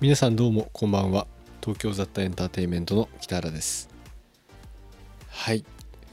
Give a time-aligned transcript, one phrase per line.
[0.00, 1.26] 皆さんどうもこんばんは。
[1.60, 3.90] 東京雑多エンターテインメントの北原です。
[5.28, 5.62] はい。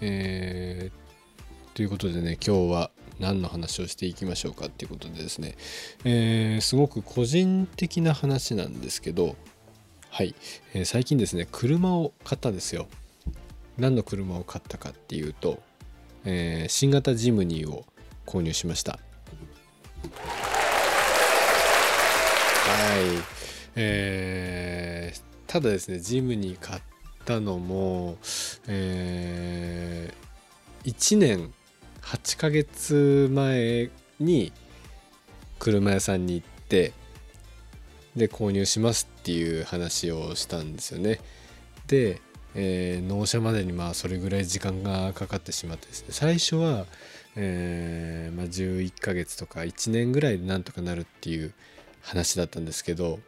[0.02, 5.56] えー、ということでね今日は何の話をしていきましょうかっていうことでですね、
[6.04, 9.38] えー、すごく個人的な話なんですけど
[10.10, 10.36] はい、
[10.74, 12.88] えー、最近ですね車を買ったんですよ。
[13.78, 15.64] 何の車を買ったかっていうと、
[16.26, 17.86] えー、新型ジムニーを
[18.26, 19.00] 購入しました。
[22.68, 22.98] は
[23.34, 23.37] い。
[23.80, 26.82] えー、ただですねジムに買っ
[27.26, 28.18] たのも、
[28.68, 31.54] えー、1年
[32.02, 34.52] 8ヶ月前に
[35.60, 36.92] 車屋さんに行って
[38.16, 41.20] で購入しますっていう話をしたんですよね。
[41.86, 42.20] で、
[42.56, 46.08] えー、納車までにまあそれぐらい時間がかかってしまってですね。
[46.10, 46.88] 最初は、
[47.36, 51.54] えーまあ、11ヶ月とか1年ぐらいでなんとかなるっていう
[52.02, 53.20] 話だったんですけど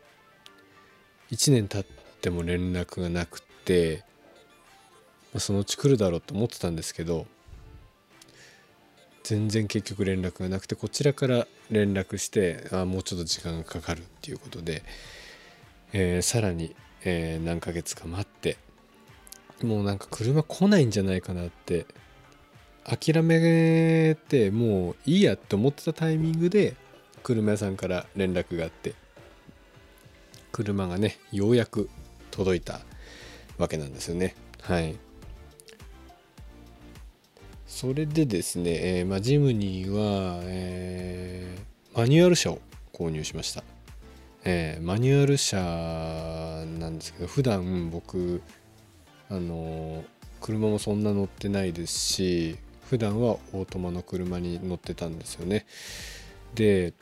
[1.31, 1.85] 1年経っ
[2.21, 4.03] ても連絡がなくて、
[5.33, 7.27] まあ、そのうち来るだろうと思ってたんですけど
[9.23, 14.83] 全然結局連絡がなくてこちらから連絡してあもうちょっと時間がかかるっていうことで、
[15.93, 18.57] えー、さらに、えー、何ヶ月か待って
[19.61, 21.85] もうなんか車来ないんじゃないかなって
[22.83, 26.75] 諦めてもういいやって思ってたタイミングで
[27.21, 28.95] 車屋さんから連絡があって
[30.51, 31.89] 車がねようやく
[32.31, 32.81] 届いた
[33.57, 34.35] わけなんですよね。
[34.61, 34.95] はい。
[37.67, 42.59] それでですね、えー、まあ、ジムニーは、えー、マニュアル車を
[42.91, 43.63] 購入しました、
[44.43, 45.57] えー、マニュアル車
[46.79, 48.41] なんですけど普段僕
[49.29, 50.03] あの
[50.41, 52.57] 車もそんな乗ってないですし
[52.89, 55.65] 普段はオートマの車に乗ってたんですよね。
[56.55, 56.93] で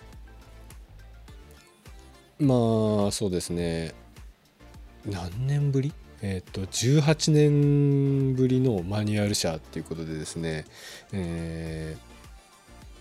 [2.39, 3.93] まあそうですね。
[5.05, 5.93] 何年ぶり？
[6.21, 10.65] えっ、ー、と18年ぶりのマニュアル車っていうことでですね。
[11.13, 11.97] え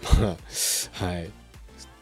[0.02, 1.30] ー、 まあはい。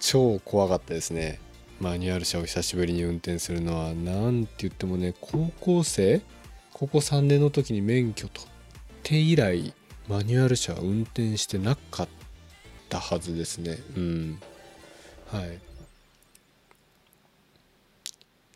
[0.00, 1.40] 超怖かったですね。
[1.80, 3.94] マニュアル車を久しぶりに運転するのは。
[3.94, 6.20] 何て言ってもね高校生？
[6.72, 8.48] 高校3年の時に免許取っ
[9.02, 9.72] て以来
[10.08, 12.08] マニュアル車は運転してなかっ
[12.88, 13.78] たはずですね。
[13.96, 14.38] うん。
[15.28, 15.58] はい。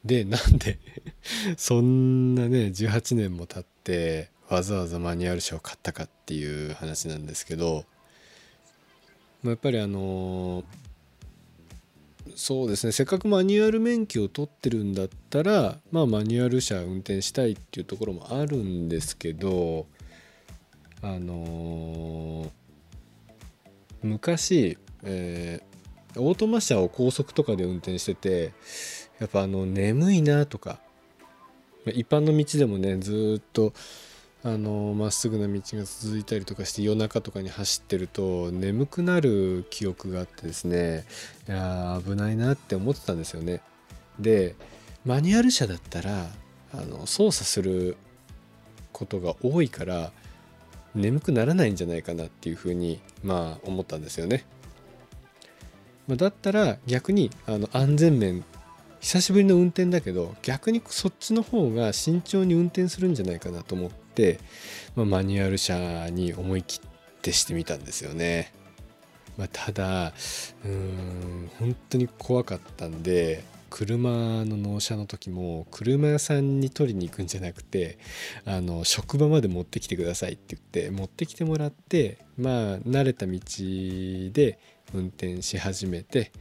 [0.04, 0.78] で なんで
[1.56, 7.84] そんなね18年も経ってわざわざマニュアル車を買ったかっていう話なんですけど
[9.42, 10.64] まやっぱりあの
[12.34, 19.86] そうですねせっかくマニュアル免許を取ってるんだったらまあマニュアル車運転したいっていうところもあるんですけど
[21.02, 22.50] あの
[24.02, 28.52] 昔、えー、オートマ車を高速とかで運転してて
[29.20, 30.78] やっぱあの眠いなとか
[31.86, 33.72] 一般の道でもねずっと
[34.44, 41.04] あのまっすぐな道が続いたりとかして夜中とかに走ってると眠くなる記憶があってですね
[41.48, 43.60] いや危ないなって思ってたんですよね。
[44.20, 44.54] で
[45.04, 46.26] マニュアル車だったら
[46.72, 47.96] あの操作する
[48.92, 50.12] ことが多いから
[50.94, 54.44] 眠くならないんじゃないかなっていうふうにまあ思ったんですよね。
[56.06, 58.44] まだったら逆にあの安全面
[59.00, 64.38] 久しぶりの運転だけど逆にそっちの方が慎重に運転するんじゃないかなと思って、
[64.96, 68.52] まあ、マニュアル車に思い切ってしてみたんですよね。
[69.36, 70.12] まあ、ただ
[70.64, 77.98] うん本当に怖かったんで車の納車の時も車屋さんに取りに行くんじゃなくて
[78.44, 84.58] あの職場まで持ってきてくださいって言って持ってきてもらってまあ慣れた道で
[84.92, 86.32] 運転し始めて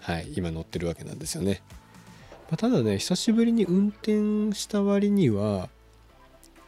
[0.00, 1.62] はい今乗ってるわけなんですよね。
[2.50, 5.68] まあ、ただね久しぶりに運転した割には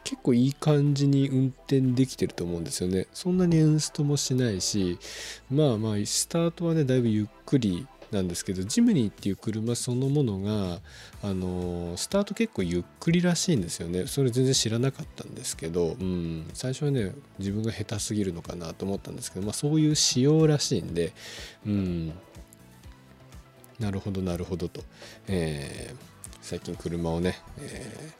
[0.03, 3.07] 結構いい感じに運転できてると思うんですよね。
[3.13, 4.97] そんなにエンストもしないし
[5.49, 10.79] まあまあスタートはねだいぶゆっくりなんですけどジムニーっていう車そのものが
[11.23, 14.07] あのスタート結構ゆっくりらしいんですよね。
[14.07, 21.13] それ全然知らなかったんですけど、うん、最初はね自分が下手すぎるのかなと思ったんですけど、まあ、そういう仕様らしいんで、
[21.65, 22.13] うん、
[23.79, 24.83] なるほどなるほどと、
[25.27, 25.97] えー、
[26.41, 28.13] 最近車をね、え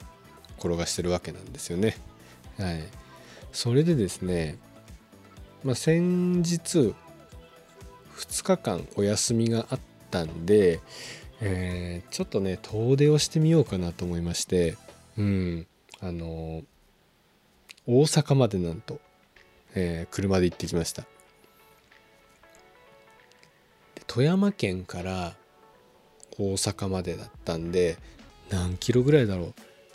[0.58, 1.96] ー、転がしてるわけなんですよね。
[2.58, 2.84] はい、
[3.52, 4.58] それでですね、
[5.64, 6.94] まあ、先日
[8.16, 9.80] 2日間お休みがあっ
[10.12, 10.80] たんで、
[11.42, 14.78] えー、ちょっとね遠出をしてみようかなと思いまして
[15.18, 15.68] うん
[16.02, 16.64] あの
[17.88, 19.00] 大阪までなんと、
[19.76, 21.04] えー、車で行ってきました。
[24.08, 25.36] 富山県から
[26.38, 27.98] 大阪までだったんで
[28.50, 29.54] 何キロぐらいだろう。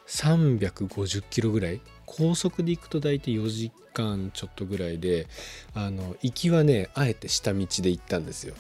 [0.08, 1.80] 350キロぐらい。
[2.06, 5.26] 高速で行くと大体4時間ちょっとぐらいで
[5.74, 8.54] あの行きはねあえて下道で行ったんですよ。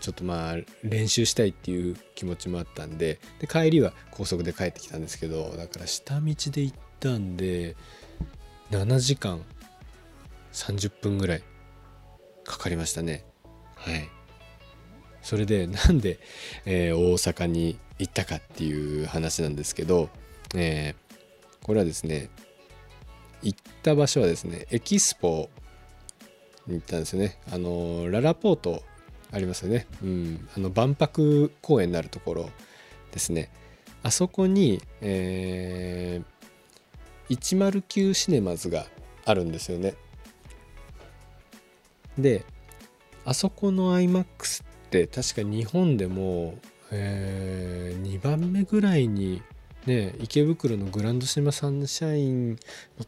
[0.00, 3.18] ちょっとまあ練習したいっていう気持ちもあったんで。
[3.40, 7.76] で帰りは高速で帰ってきたんですけどだから下道で行ったんで
[8.70, 9.40] 7時間
[10.52, 11.42] 30分ぐらい
[12.44, 13.24] かかりましたね。
[13.76, 14.08] はい。
[15.22, 16.18] それで なんで、
[16.64, 20.08] えー、大阪に行ったかっていう話なんですけど、
[20.54, 22.28] えー、これはですね
[23.42, 25.48] 行った場所はですねエキスポ
[26.66, 27.38] に行ったんですよね。
[27.50, 28.82] あのララポート
[29.32, 29.86] ありますよね。
[30.02, 30.48] うん。
[30.56, 32.50] あの万博公園になるところ
[33.10, 33.50] ですね。
[34.02, 38.86] あそこに、えー、109シネマズが
[39.24, 39.94] あるんですよね。
[42.18, 42.44] で
[43.24, 46.58] あそこの iMAX って確か日本でも、
[46.90, 49.42] えー、2番目ぐらいに
[49.86, 52.58] ね池袋のグランドシマサンシャインの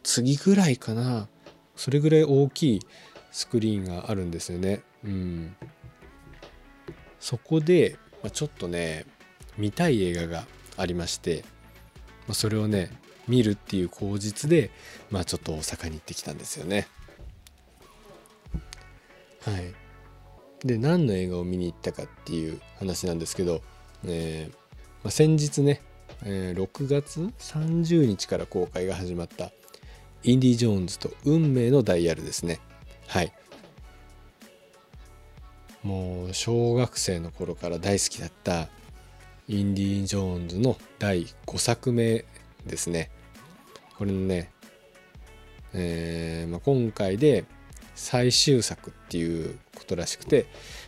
[0.01, 1.29] 次ぐらいかな。
[1.75, 2.79] それぐらい大きい
[3.31, 4.81] スクリーンがあるんですよね。
[5.03, 5.55] うん。
[7.19, 9.05] そこで、まあ、ちょっとね
[9.57, 10.45] 見たい映画が
[10.77, 11.43] ありまして、
[12.27, 12.89] まあ、それをね
[13.27, 14.71] 見るっていう口実で
[15.11, 16.87] まあちょっと大阪に行ってきたんですよね。
[19.41, 19.84] はい。
[20.65, 23.61] で何の映画を見に行ったかっていう話なんですけど、
[24.03, 24.55] えー
[25.03, 25.79] まあ、先日ね、
[26.23, 29.51] えー、6月30日から公開が始まった
[30.23, 32.59] 「インディ・ジョーンズと運命のダイヤル」ですね。
[33.07, 33.31] はい。
[35.83, 38.69] もう小学生の頃から大好きだった
[39.47, 42.25] インディ・ジョーンズの第5作目
[42.65, 43.11] ですね。
[43.99, 44.49] これのね、
[45.73, 47.45] えーまあ、今回で
[47.95, 50.45] 最終作っていうことらしくて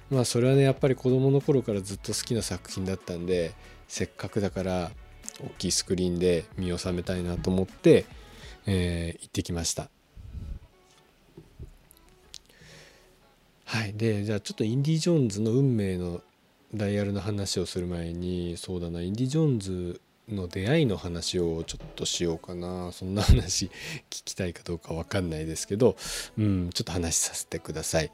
[0.09, 3.53] まあそれはねやっぱり子どもの頃からずっと好きな作品だったんで
[3.87, 4.91] せっかくだから
[5.39, 8.05] 大きいスクリーンで見納めたいなと思って、
[8.65, 9.89] えー、行ってきました。
[13.65, 13.93] はい。
[13.93, 16.21] でじゃあちょっとインディ・ジョーンズの運命の
[16.73, 23.65] ダイヤルの話をする前にそうだなインディ・ジョーンズの出会いの話をちょっとしようかなそんな話
[24.09, 25.95] 聞きたいかどうか分かんないですけど、
[26.37, 28.11] うん、ちょっと話させてください。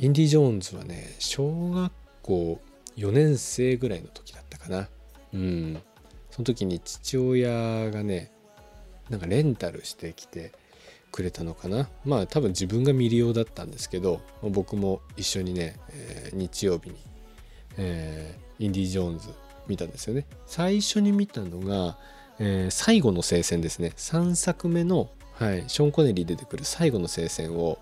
[0.00, 2.60] インディ・ジョーンズはね小学校
[2.96, 4.88] 4年生ぐらいの時だったかな。
[5.34, 5.82] うん、
[6.30, 8.30] その時に父親がね
[9.10, 10.52] なんかレンタルしてきて
[11.10, 16.96] くれたのかなまあ多分自分が見るようだったんですけど僕も一緒にね、えー、日曜日に、
[17.76, 19.28] えー、インディ・ジョーンズ
[19.68, 20.26] 見たんですよね。
[20.46, 21.96] 最初に見たのが、
[22.38, 23.92] えー、最後の聖戦ですね。
[23.96, 27.78] 3作目の、はい、ショーン・コネリー出てくる最後の聖戦を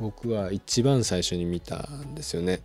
[0.00, 2.60] 僕は一番最初に見たんですよね。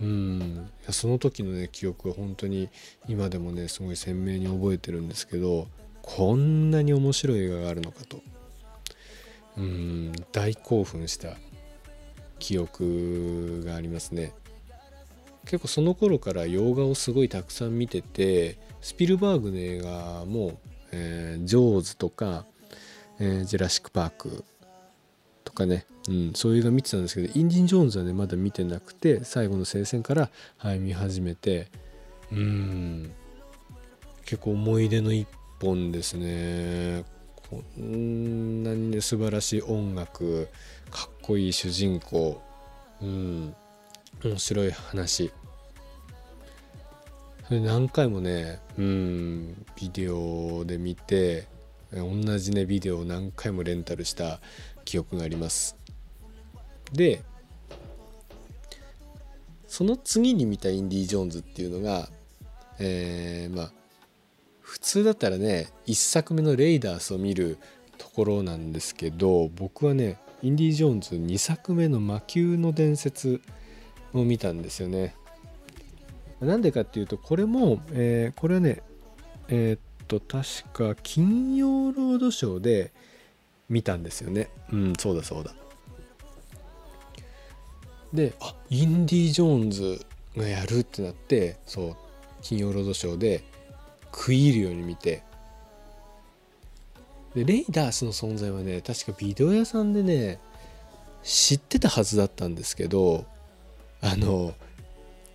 [0.00, 0.70] うん。
[0.90, 2.68] その時のね記憶は本当に
[3.08, 5.68] 今でもねすごい鮮明に覚えてるんですけど
[6.02, 8.20] こんなに面白い映画があるのかと。
[9.56, 10.12] うん。
[10.32, 11.36] 大興奮した
[12.38, 14.34] 記憶がありますね。
[15.46, 20.60] 結構その頃から洋画をすごいたくさん見ててスピルバーグの映画も
[20.92, 22.44] 「えー、ジョーズ」とか、
[23.18, 24.44] えー「ジェラシック・パーク」
[25.44, 31.68] とかね、うん、そういう映画見てたんですけどインディン・ジョーンズはねまだ見てなくて最後の聖戦から、はい、見始めて
[32.32, 33.12] うん
[34.24, 35.28] 結構思い出の一
[35.60, 37.04] 本ですね。
[37.48, 40.48] こんなにね素晴らしい音楽
[40.90, 42.42] かっこいい主人公
[43.00, 43.54] うん。
[44.24, 45.32] 面白い話。
[47.46, 51.46] それ何回もねうんビデオで見て
[51.92, 54.40] 同じねビデオを何回もレンタルした
[54.84, 55.76] 記憶があります。
[56.92, 57.22] で
[59.68, 62.08] その次に見たインディ・ジョーンズっていうのが
[62.78, 63.72] えー、まあ
[64.60, 67.58] 普通だったらね1作目の「レイダース」を見る
[67.98, 73.40] ところなんですけど僕はねインディ・ジョーンズ2作目の「魔球の伝説」
[74.20, 75.14] を見たんですよね。
[76.40, 78.82] なんでかっていうとこれも、えー、これはね
[79.48, 82.92] えー、っと確か金曜ロードショーで
[83.68, 84.48] 見たんですよね。
[84.72, 85.54] うんそうだそうだ。
[88.12, 90.06] であインディ・ジョーンズ
[90.36, 91.96] がやるってなってそう
[92.42, 93.42] 金曜ロードショーで
[94.12, 95.22] 食い入るように見て
[97.34, 100.38] でレイダースの存在はね確かビデオ屋さんでね
[101.22, 103.26] 知ってたはずだったんですけど
[104.00, 104.54] あの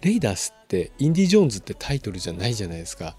[0.02, 3.16] レイダースってインディ・ジョーンズってタイトルじゃないじゃないですか。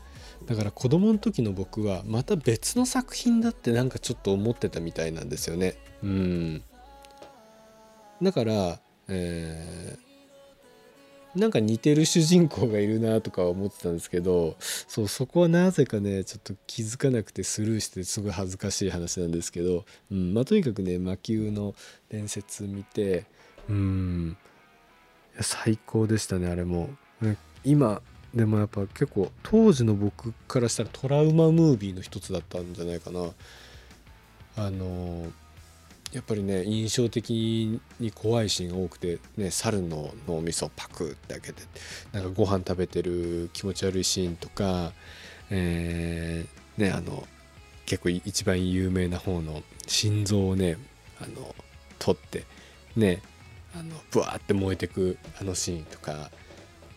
[0.46, 5.76] だから子供の時の僕はまた別の作品だってなんかちょっと思ってたみたいなんですよね。
[6.02, 6.62] うん。
[8.20, 21.75] だから、えー、なんか似てる主人公がいるなとか思ってたんですけどそうそこはなぜかねちょっと気づかなくてスルーしてすごい恥ずかしい話なんですけど、うんまあ、とにかくね魔球の
[22.11, 23.26] 伝説見て
[23.68, 24.37] うん。
[25.40, 26.90] 最高でしたねあれも。
[27.64, 28.02] 今
[28.34, 33.30] でもやっぱ結構当時の僕からしたらトラウマムービーの一つだったんじゃないかな。
[34.56, 35.32] あの
[36.12, 41.62] やっぱりね印象的に怖いシーンが多くて、ね、猿の脳みそパクって開けて
[42.12, 44.92] なんかご飯食べてる気持ち悪いシーンとか、
[45.50, 47.26] えー、ねあの
[47.86, 50.76] 結構一番有名な方の心臓をね
[51.20, 51.54] あの
[51.98, 52.44] 取って
[52.94, 53.22] ね
[53.74, 56.30] あのブワーって燃えてくあのシーンとか、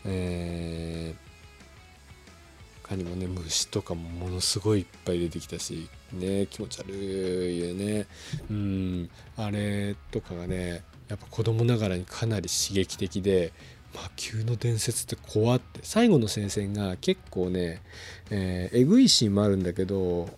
[0.05, 8.05] えー、他にもね虫とかもものすごいいっぱい出てきたしね気持ち悪いよね。
[8.49, 13.53] うんあれとかがねやっぱ子供ながらにかなり刺激的で
[13.95, 15.79] 魔球の伝説って怖って。
[15.83, 17.81] 最後の戦線が結構ね、
[18.29, 20.29] えー、えぐいシーンもあるんだけど、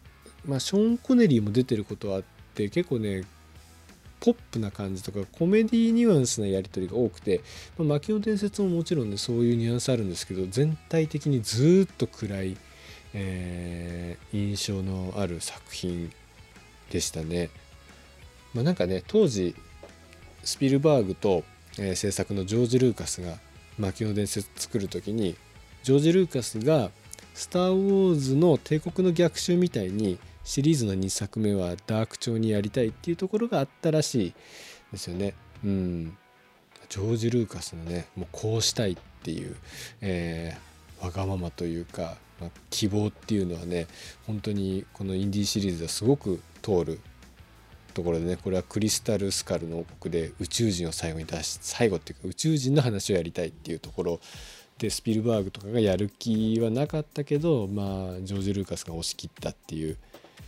[0.46, 3.24] まあ、ショーン・コネリーも出てることはあって結構ね
[4.20, 7.42] ポップな感じとかコメディニュアンスなやり取りが多くて、
[7.78, 12.58] まあ、牧野伝説ももちろんねそういうニュアンスあるんですけど全体的にずっと暗い、
[13.14, 16.12] えー、印象のある作品
[16.90, 17.50] でしたね。
[18.54, 19.56] まあ、なんかね当時
[20.44, 21.44] スピルバーグと、
[21.78, 23.36] えー、制作のジョージ・ルーカスが
[23.78, 25.36] 牧野伝説作る時に
[25.84, 26.90] ジョージ・ルーカスが
[27.36, 34.34] 「スター・ウォーズ」の帝国の逆襲みたいにシリーズの2作目はダーク調にやりたいっていうところがあったらしい
[34.94, 35.34] ですよね。
[35.62, 36.18] うん、
[36.88, 39.58] ジョージ・ルーカスのねもうこうしたいっていう、
[40.00, 43.88] えー、わがままというか、まあ、希望っていうのはね
[44.26, 47.02] 本当にこのインディーシリーズはすごく通る
[47.94, 54.20] ところでねこれはクリスタル・スカルの王国で宇宙人を最後に出し最後っていうか宇宙人の話をやりたいっていうところ
[54.78, 59.98] でスピルバーグとかがやる気はなかったけどまあジョージ・ルーカスが押し切ったっていう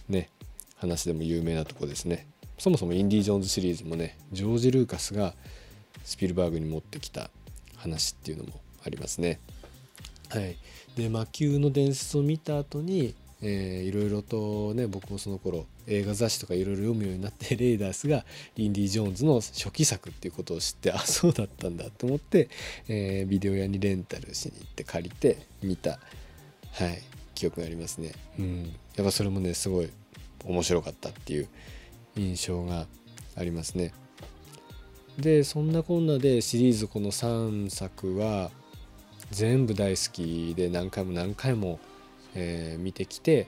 [0.09, 0.29] ね
[0.77, 2.27] 話でも有名なとこですね。
[2.57, 5.33] そもそもインディ・ジョーンズシリーズもねジョージ・ルーカスが
[6.03, 7.29] スピルバーグに持ってきた
[7.77, 9.39] 話っていうのもありますね。
[10.29, 10.57] はい。
[10.95, 18.25] で魔球の伝説を見た後にえー、いろいろとね僕もその頃映画雑誌とかいろいろ読むようになって レーダースが
[18.57, 22.49] インディ・ジョーンズの初期作っていうことを知ってあそうだったんだと思って、
[22.87, 25.99] えー、ビデオ屋にレンタルしに行って借りて見た。
[26.71, 27.01] はい。
[27.39, 28.11] 記憶がありますね。
[28.37, 29.89] うん、やっぱそれもねすごい
[30.43, 31.47] 面白かったっていう
[32.17, 32.85] 印象が
[33.37, 33.93] ありますね。
[35.17, 38.51] でそんなこんなでシリーズこの3作は
[39.31, 41.79] 全部大好きで何回も何回も、
[42.35, 43.47] えー、見てきて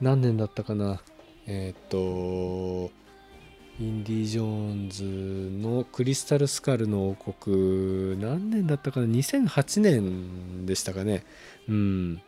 [0.00, 1.00] 何年だったかな。
[1.46, 2.92] えー、っと
[3.80, 9.06] インディ・ジョーンズのクリスタル・スカルの王国何年だったかな。
[9.06, 11.24] 2008年でしたかね。
[11.66, 12.22] うん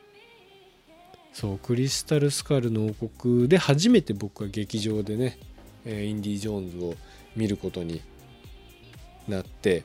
[1.33, 5.39] そうクリスタル・スカルの王国で初めて僕は劇場でね、
[5.87, 6.95] インディ・ジョーンズを
[7.37, 8.03] 見ることに
[9.29, 9.85] なって、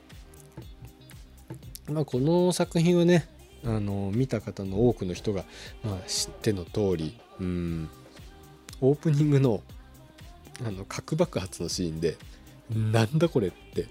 [1.88, 3.28] まあ、この作品はね
[3.64, 5.44] あの見た方の多くの人が、
[5.82, 7.88] まあ、知っての通り、うん、
[8.80, 9.62] オープニングの
[10.64, 12.16] あの核爆発のシーンで
[12.70, 13.86] なんだこれって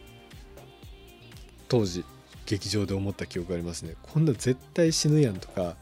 [1.68, 2.06] 当時
[2.46, 3.96] 劇場で思った記憶がありますね。
[4.02, 5.76] こんな絶対死ぬやんとか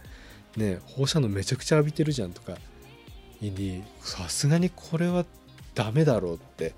[0.58, 2.58] ね放射能めちゃくちゃ浴びてるじゃんとか。
[3.42, 5.26] インディさすがにこれは
[5.74, 6.74] ダメだろうって。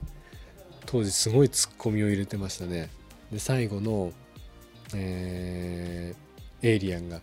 [0.86, 2.90] 当時すごいツッコミを入れてましたね。
[3.32, 4.14] で最後の、
[4.96, 7.20] えー、エイリアンが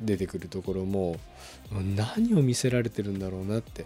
[0.00, 1.16] 出てくるところも
[1.96, 3.84] 何を見せられてるんだろうなって。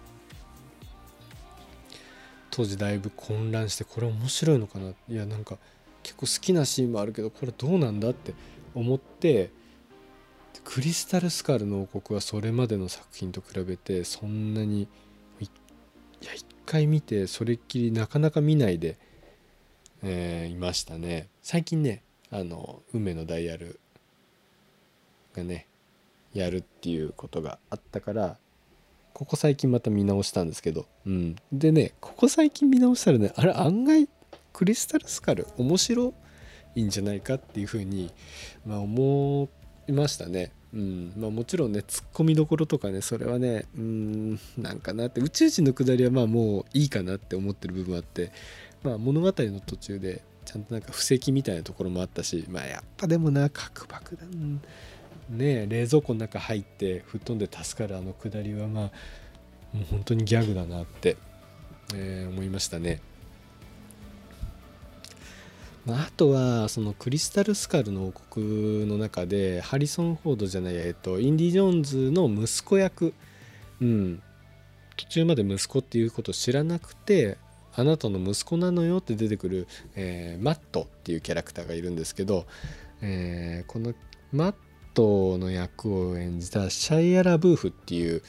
[2.50, 4.90] 当時だいぶ混乱してこれ面白いのかな？
[4.90, 5.56] いやなんか
[6.02, 8.34] 結構好きなシーンもあるけどこれどうなんだって
[8.74, 9.50] 思って
[10.64, 14.88] クリスタル・スカルの王国はそれまでの作品と比べてそんなに
[15.40, 15.46] い
[16.24, 18.96] や一回見てそれっきりなかなか見ないで、
[20.02, 21.28] えー、いましたね。
[21.42, 23.80] 最近ねあの運命のダイヤル
[25.34, 25.66] がね
[26.32, 28.38] やるっていうことがあったから
[29.12, 34.08] ここ最近また見直したんですけど、うん、でねここ最近見直したらねあれ案外
[34.52, 36.14] クリスタルスカル面白
[36.74, 38.12] いんじゃないかっていうふうに、
[38.64, 39.48] まあ、思
[39.88, 40.52] いましたね。
[40.74, 48.32] うんまあ、もちろんねツッコミどころとかねそれはねうんなんかなって宇宙人のくだりはまあもういいかなって思ってる部分あって、
[48.82, 54.62] まあ、物語の途中でちゃんとなんか布石みたいなところもあったし、まあ、やっぱでもな核爆弾
[55.28, 61.18] ね冷蔵庫の中入って吹っ飛んで助かるあのくだりはまあもう本当にギャグだなって、
[61.94, 63.00] えー、思いましたね。
[65.84, 73.14] まあとはそのクリスタル・スカルの王国の中でハリソン・フォードじゃない、えっと、インディ・ジョーンズの息子役、
[73.80, 74.22] うん、
[74.96, 77.36] 途中まで息子っていうことを知らなくて
[77.74, 82.46] あなたの息子なのよって出てくる、えー、マットっていうキャラクターがいるんですけど、
[83.00, 83.94] えー、この
[84.30, 84.54] マッ
[84.94, 88.22] トの役を演じたシャイアラ・ブーフっていう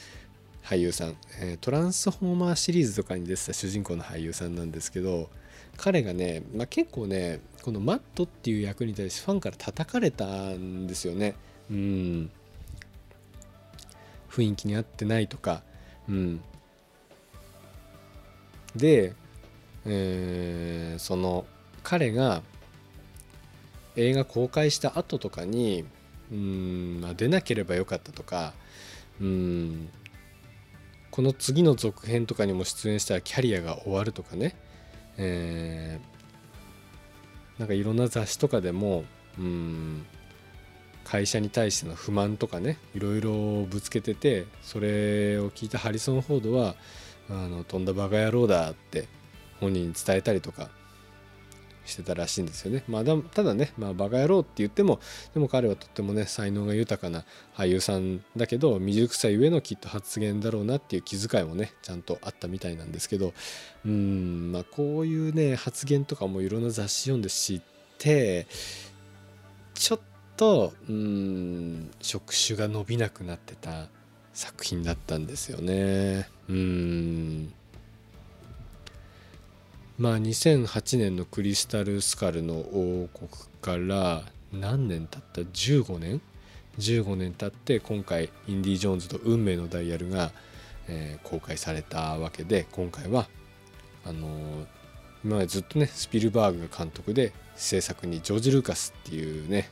[0.64, 5.28] 俳優さん、えー、トランスフォーマーシリーズとかに出てた主人公の俳優さんなんですけど
[5.76, 11.34] 彼がね、まあ、結構ねこのマットっていう役に対してファンから叩かれたんですよね。
[11.70, 12.30] うん。
[14.30, 15.62] 雰囲気に合ってないとか。
[16.08, 16.40] うん。
[18.76, 19.14] で、
[19.86, 21.46] えー、その
[21.82, 22.42] 彼が
[23.96, 25.84] 映画公開した後とかに
[26.30, 28.54] うん、出なければよかったとか。
[29.20, 29.88] うん。
[31.10, 34.56] この次の続編とかにも出演したらキャリアが終わるとかね、
[35.18, 39.04] えー、なんかいろんな雑誌とかでも
[39.38, 40.06] うん
[41.04, 46.74] 会社に対しての不満とかねいろいろぶつけててそれを聞いたハリソン・フォードは
[47.28, 49.06] あの飛んだバカ野郎だって
[49.60, 50.70] 本人に伝えたりとか
[51.94, 52.82] してたらしいんですよね。
[52.88, 55.00] まあ、ただね、まあ、バカ野郎って言っても
[55.32, 57.24] でも彼はとってもね才能が豊かな
[57.56, 63.32] 俳優さんだけど未熟さゆえのきっと発言だろうなっていう気遣いもねちゃんとあったみたいなんですけど
[63.86, 67.62] うんまあこういうね発言とかもいろんな雑誌読んで知っ
[67.98, 68.46] て
[69.74, 70.00] ちょっ
[70.36, 73.88] とうん触手が伸びなくなってた
[74.32, 76.28] 作品だったんですよね。
[76.48, 77.54] うん
[79.96, 83.28] まあ2008年のクリスタル・スカルの王国
[83.62, 86.20] から何年経った？15年
[86.78, 90.32] ？15年経って今回インディ・ジョーンズと運命のダイヤルが、
[91.22, 93.28] 公開されたわけで今回は
[94.04, 94.66] あの、
[95.24, 99.70] 今までずっとねスピルバーグが監督で制作にジョージ・ルーカスっていうね、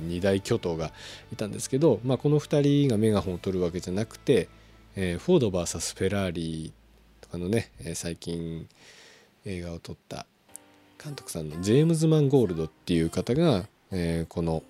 [0.00, 0.90] 二大巨頭が
[1.32, 4.48] いたんですけど、まあ、この2人がメガホンを取るわけじゃなくて、
[4.96, 6.72] フォード VS フェラーリ
[7.20, 8.66] とかのね、最近
[9.48, 10.26] 映画を撮った
[11.02, 14.62] 監督さんのジェームズ・マンゴールドっていう方が、えー、この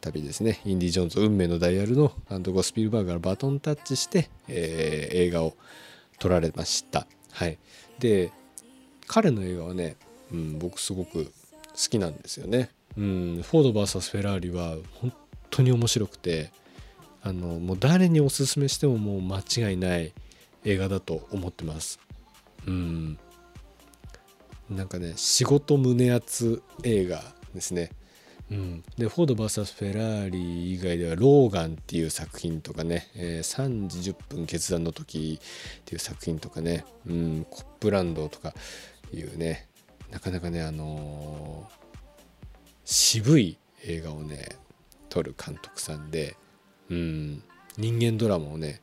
[0.00, 5.54] 旅ですねインディ・ジョーンズ運命のダイヤルの監督をスピルバーグからバトンタッチして、えー、映画を
[6.18, 7.06] 撮られました。
[7.32, 7.58] はい。
[7.98, 8.32] で
[9.06, 9.96] 彼の映画はね、
[10.32, 11.32] うん、僕すごく好
[11.74, 12.70] きなんですよね。
[12.96, 15.12] うんフォード VS フェラーリは本
[15.50, 16.50] 当に面白くて
[17.22, 20.12] あのもう誰におすすめしてももう間違いない
[20.64, 21.98] 映画だと思ってます。
[22.66, 23.18] うん。
[24.70, 27.22] なんかね仕事胸熱映画
[27.54, 27.90] ですね。
[28.50, 38.52] うん、でフォード VS フェラーリ以外では「ローガン」っていう作品とかね「えー、3時10分決断の時」っていう作品とかね、うん、コップランドとか
[39.12, 39.68] いうね
[40.10, 44.48] なかなかねあのー、渋い映画をね
[45.08, 46.36] 撮る監督さんで、
[46.88, 47.44] うん、
[47.76, 48.80] 人間ドラマをね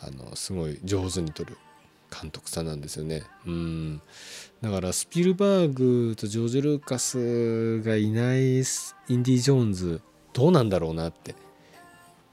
[0.00, 1.58] あのすごい上手に撮る
[2.10, 3.22] 監督さんなんですよね。
[3.46, 4.02] うん
[4.62, 11.34] だからスピルバーグとジョージ・ルーカスがいないインディ・ジョーンズどうなんだろうなって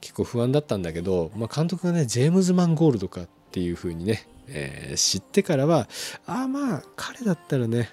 [0.01, 5.87] 結構不安だったんだけど、まあ、監督がねジェームズ・マンゴールドかっていう風にね、えー、知ってからは
[6.25, 7.89] ああまあ彼だったらね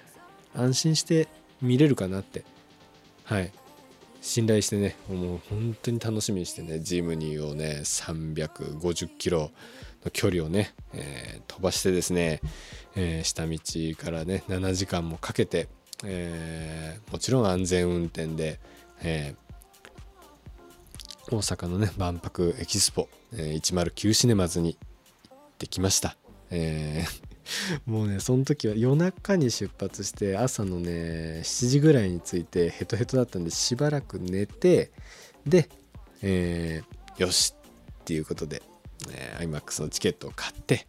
[0.53, 1.29] 安心して
[1.61, 2.43] 見れるかなって。
[3.23, 3.51] はい。
[4.21, 9.51] 信頼してねもう本当に楽しみにしてねジムニーをね350キロ
[10.05, 12.39] の距離をね、えー、飛ばしてですね、
[12.95, 13.57] えー、下道
[14.03, 15.67] からね7時間もかけて、
[16.03, 18.59] えー、もちろん安全運転で、
[19.01, 19.35] え
[21.31, 26.15] 大阪のね万博エキスポ、え109シネマズに行ってきました。
[26.51, 27.05] え
[27.85, 34.91] もうねその時は夜中に出発して朝のね7時ぐらいに着いてヘトヘトだったんでしばらく寝て
[35.45, 35.69] で、
[36.21, 36.81] え、
[37.17, 37.55] よし
[38.01, 38.61] っていうことで
[39.11, 40.87] え IMAX のチケットを買って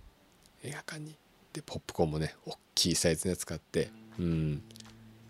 [0.62, 1.16] 映画館に。
[1.52, 4.62] でポップコーンもね大きいサイズのやつ買ってうん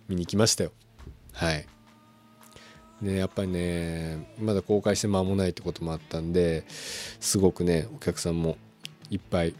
[0.08, 0.72] 見に行きましたよ。
[1.32, 1.66] はい。
[3.00, 6.64] ねやっぱりねまだ公開して間もないってこともあったんで
[7.20, 8.56] すごくねお客さんも
[9.10, 9.54] いっぱい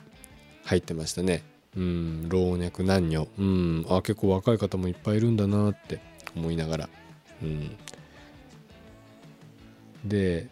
[0.64, 1.42] 入ってましたね。
[1.76, 3.28] うん老若男女。
[3.38, 6.00] うんあ結構若い方もいっぱいいるんだなって
[6.34, 6.88] 思いながら。
[7.42, 7.76] うん。
[10.09, 10.49] で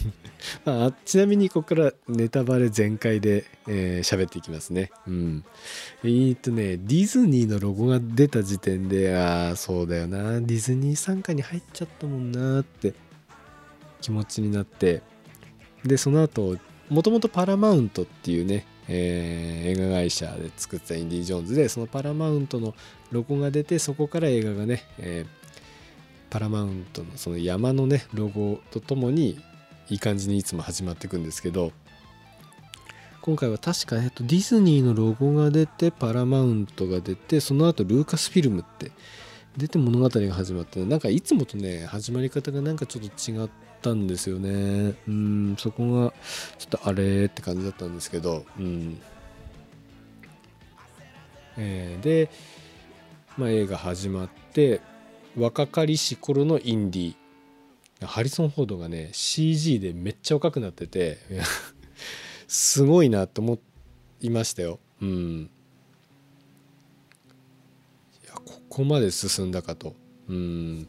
[0.64, 4.90] まあ、ちなみにここからネタバレ全開で喋、えー、っていきますね。
[5.06, 5.44] うん。
[6.02, 12.94] えー、っとね、ディズニーのロゴが出た時点で、ああ、そうだよな、ディズニー傘下に入っちゃったもんなって
[14.00, 15.02] 気持ちになって、
[15.84, 16.58] で、その後、
[16.90, 22.74] もともとパラマウントっていうね、えー、映画会社で作ったインディ・ジョーンズでそのパラマウントの
[23.10, 25.24] ロゴが出てそこから映画がね、え、
[26.34, 29.38] パラマウントのその山のねロゴとともに
[29.88, 31.70] いい感じにいつも始まっていくんですけど
[33.20, 38.90] 今回は確か、えっと、ディズニーのロゴが出てパラマウントが出てその後ルーカスフィルムって
[39.56, 43.48] 出て物語が始まってなんかいつもとね始まり方がなんかちょっと違っ
[43.80, 44.96] たんですよね。
[45.06, 46.12] うんそこが
[46.58, 49.00] ちょっとあれって感じだったんですけどうん。
[51.58, 52.28] えー、で、
[53.38, 54.80] まあ、映画始まって
[55.36, 57.14] 若かりし頃のインディ
[58.02, 61.18] ハリソン・フォードがね CG でめっちゃ若くなってて
[62.48, 63.58] すごいなと思
[64.20, 64.78] いましたよ。
[65.00, 65.50] うん。
[68.24, 69.94] いやここまで進んだかと。
[70.28, 70.86] うん。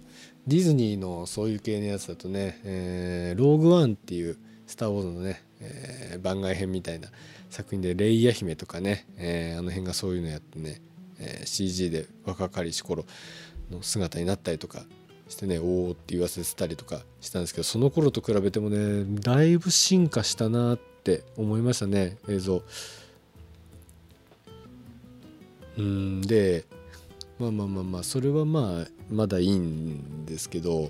[0.48, 7.10] ディズニーのそういう系のやつだとね、えー、ローグワンっていう「スター・ウォーズ」のね、えー、番外編みたいな
[7.50, 10.82] 作品でレイヤ姫とかね、えー、あの辺がそういうのやってね、
[11.20, 13.06] えー、CG で若かりし頃
[13.72, 14.84] の姿になったりとか
[15.28, 22.62] してねおおって言わせてたりとかしたんですけどその頃と比べてもねだいぶ進化したなって思いましたね映像。
[25.78, 26.66] うんで
[27.38, 30.90] まあまあまあまあそれはまあまだいいんですけど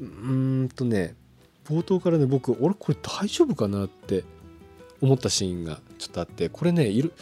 [0.00, 1.16] うんとね
[1.64, 4.24] 冒頭からね僕俺これ大丈夫かなって
[5.00, 7.12] 思ったシーンがちょっとあってこれねいる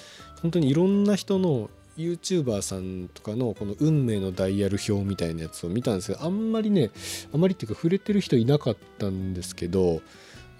[0.42, 6.90] 本当にいろんな人の YouTuber さんとかのこの運命のダイヤル表みたいなやつを見たんですけどあんまりね
[7.32, 10.00] あんまりっていうか触れてる人いなかったんですけど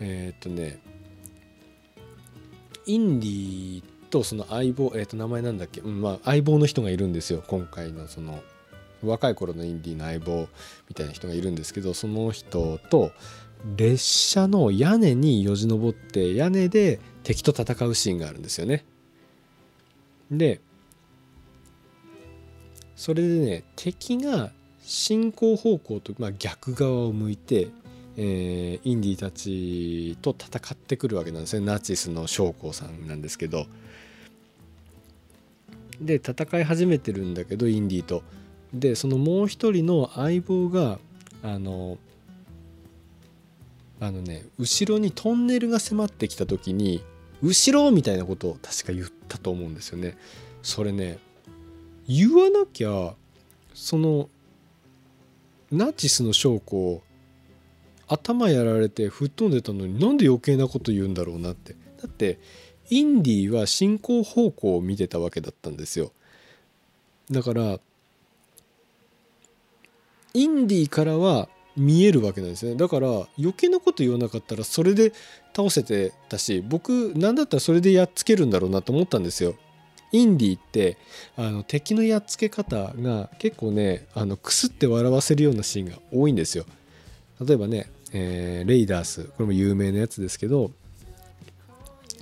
[0.00, 0.80] えっ、とね
[2.86, 8.42] インディとその相棒えっ、と名前なんだっけ、うんまあ、相棒の人がいるんですよ今回のその
[9.02, 10.48] 若い頃のインディの相棒
[10.88, 13.10] みたいな人がいるんですけどその人と
[13.76, 18.84] 列車の屋根によじ登って屋根で敵と戦うシーンがあるんですよね。
[20.30, 20.60] で
[22.96, 24.50] それでね敵が
[24.82, 27.68] 進行方向と、まあ、逆側を向いて、
[28.16, 31.64] えー、インディたちと戦ってくるわけなんですね。
[31.64, 33.66] ナチスの将校さんなんですけど。
[36.00, 38.22] で戦い始めてるんだけどインディと。
[38.72, 40.98] でそのもう一人の相棒が
[41.42, 41.98] あの
[44.00, 47.02] あのね後ろにトンネルが迫ってきた時に
[47.42, 50.16] 後ろみたいなことを確か言ったと思うんですよね。
[50.62, 51.18] それね
[52.08, 53.14] 言わなきゃ
[53.72, 54.28] その
[55.70, 57.02] ナチスの将校
[58.06, 61.74] 頭やられて吹っ飛んでたのになんで余計なこと言うんだろうなって。
[62.00, 62.38] だって
[62.90, 66.12] インディは進行方向を見てたわけだったんですよ。
[67.30, 67.80] だから
[70.34, 72.76] インディからは見えるわけなんですね。
[72.76, 75.12] だから余計なこと言わなかったらそれで
[75.56, 79.54] 倒せてたし僕なんだったらそれでやっつけるんだろうなと思ったんですよ。
[80.14, 80.96] インディーって
[81.36, 86.66] あの敵のやっつけ方が結構ねあのくすって笑わせるようなシーンが多いんですよ。
[87.44, 90.70] 例えばね、えー、レイダースこれも有名なやつですけど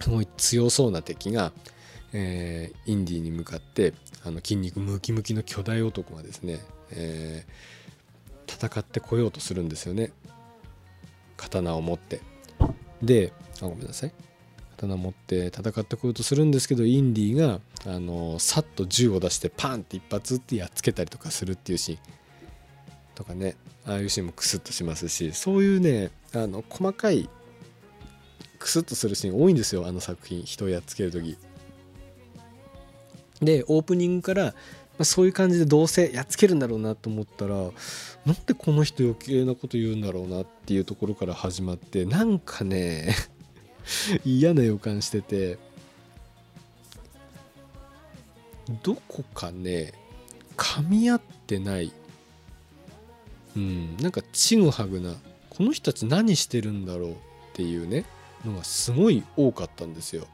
[0.01, 1.53] すごい強そうな敵が、
[2.15, 3.93] えー、インディーに向かって
[4.25, 6.61] あの筋肉ムキムキの巨大男がですね、
[6.93, 10.13] えー、戦ってこようとするんですよね。
[11.37, 12.23] 刀を持って。
[13.03, 14.13] であごめんなさい。
[14.83, 21.99] 刀持って戦ってこようとするんですけどインディがあのさっと銃を出してパンって一発ってやっつけたりとかするっていうシーン。
[23.15, 27.29] とかねああいうシーンもクスッとしますしそういうねあの細かい
[28.59, 30.43] クスッとするシーン多いんですよあの作品。
[30.45, 31.37] 人をやっつける時。
[33.41, 34.55] でオープニングから、
[34.99, 37.73] ま、そういう感じでどうせやっつけるんだろうなと思ったらなん
[38.47, 43.15] でこの人余計なこと言うんだろうなっていうところから始まってなんかね
[44.25, 45.59] 嫌な予感してて。
[48.83, 49.93] どこかね
[50.57, 51.93] 噛み合ってない。
[53.57, 55.15] うんなんかちぐはぐな。
[55.51, 57.17] この人たち何してるんだろうっ
[57.53, 58.07] ていうね
[58.45, 60.27] のがすごい多かったんですよ。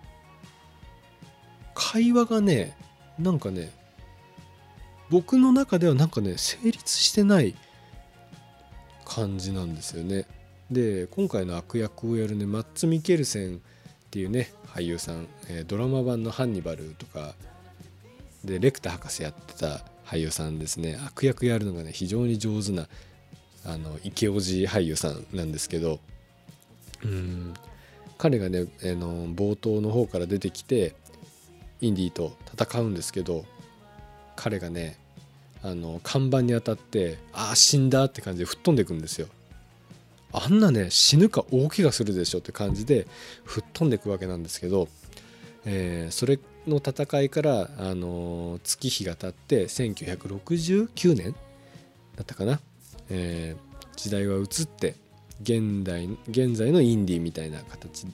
[1.74, 2.76] 会話がね
[3.18, 3.70] なんかね
[5.10, 7.54] 僕の中ではなんかね成立してない
[9.04, 10.26] 感じなんですよね。
[10.70, 13.58] で今回の悪役をやるねマッツ・ミケルセンっ
[14.10, 17.34] ていうね俳優さん、えー、ドラマ版の「ハンニバル」とか
[18.44, 20.98] でレクター博士やってた俳優さんですね。
[21.04, 22.88] 悪役やるのがね非常に上手な
[23.64, 26.00] あのイケオジ俳優さんなんですけど
[27.04, 27.54] うん
[28.16, 30.94] 彼がね、え、の冒頭の方から出てきて
[31.80, 33.44] インディと戦うんですけど
[34.34, 34.98] 彼がね
[35.62, 39.28] あの看板に当たってああ死んだって感じで吹っ飛んでいくんですよ。
[40.32, 43.06] あんなね死ぬか大怪我するでしょって感じで
[43.44, 44.88] 吹っ飛んでいくわけなんですけど、
[45.64, 51.34] えー、それの戦いから、あの月日が経って1969年
[52.16, 52.60] だったかな、
[53.08, 54.96] えー、時代は移って
[55.40, 58.06] 現代現在のインディーみたいな形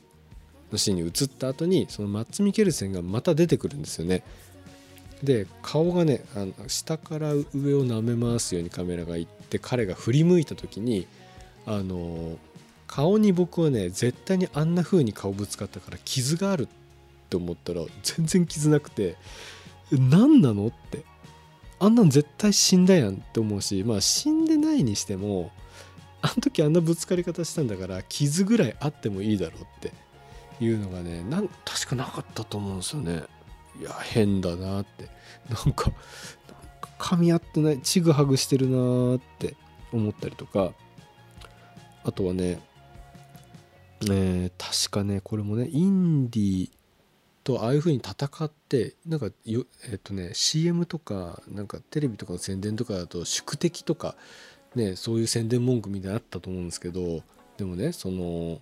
[0.71, 4.23] のシーンに移った後にそのマッツ・ミケルセンがまた出てくるんですよね。
[5.23, 11.07] で顔がねあの下から上を舐め回すようにカメラがいって彼が振り向いた時に
[11.67, 12.37] あの
[12.87, 16.69] 顔に僕はね絶対にあんな風に顔ぶつかったから傷があるっ
[17.29, 19.17] て思ったら全然傷なくて
[19.91, 21.05] 何なのって。
[21.81, 25.51] あんなん絶対死んだやんって思うしまあ死んでないにしても
[26.23, 29.93] あの時あんなぶつかり方したんだから傷ぐらいあってもいいだろうって。
[30.61, 33.25] いうのがねなん確かなかったと思うんですよね。
[33.81, 35.09] いや変だなって。
[35.49, 35.91] なんか
[36.99, 37.81] 噛み合ってない。
[37.81, 39.57] ちぐはぐしてるなって
[39.93, 40.73] 思ったりとか。
[42.05, 42.61] あとはね
[44.11, 46.71] えー、確かねこれもねインディ
[47.43, 54.17] とああいう風に戦ってなんかえっ、とね CM とかなんかテレビとかの宣伝とかだと宿敵とか
[54.75, 57.23] ねそういう宣伝文句みたいなのあったと思うんですけど
[57.57, 58.61] でもねその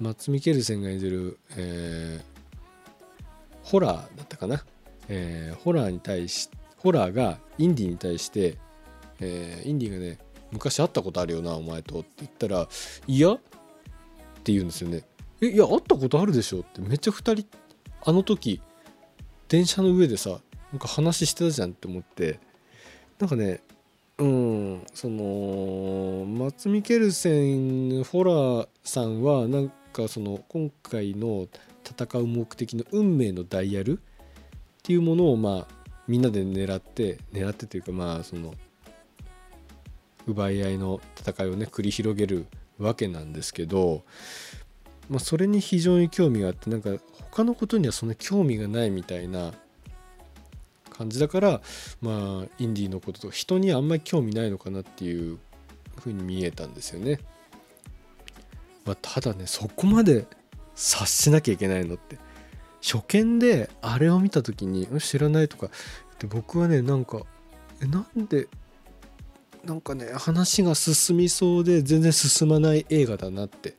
[0.00, 4.64] マッツ・ミケルセンが演じる、えー、ホラーだったかな、
[5.08, 8.56] えー、ホラーに対しホラーがインディに対して、
[9.20, 10.18] えー、インディがね
[10.52, 12.68] 昔会ったことあるよなお前とって言ったら
[13.06, 13.32] いや？
[13.32, 13.38] っ
[14.44, 15.04] て言うんですよね。
[15.40, 17.46] えいや会ったことあるでしょってめっちゃ2人
[18.04, 18.60] あの時
[19.48, 20.40] 電車の上でさ
[20.72, 22.40] なんか話してたじゃんって思って。
[23.18, 23.60] なんかね
[24.18, 31.48] うんそのマッツ・ミケルセンホラーさんはなんかその今回の
[31.84, 34.00] 戦う目的の運命のダイヤルっ
[34.82, 35.74] ていうものをまあ
[36.06, 38.54] みんなで狙って狙ってというかまあその
[40.28, 42.46] 奪い合いの戦いをね繰り広げる
[42.78, 44.02] わけなんですけど、
[45.08, 46.90] まあ、それに非常に興味があってなんか
[47.30, 49.52] 他のことにはそんな興味がないみたいな
[50.90, 51.60] 感じだから
[52.00, 55.38] まあインディーのことと人にあんまり興味ないのかなっていう
[55.98, 57.18] ふうに見えたんですよね。
[58.84, 60.26] まあ、ただねそこまで
[60.74, 62.16] 察しなきゃいけないのって
[62.82, 65.68] 初見であれを見た時に知らないとか
[66.18, 67.20] で僕はねなんか
[67.82, 68.48] えなんで
[69.64, 73.74] なんかね話が進みそうで全然進まない映画だなって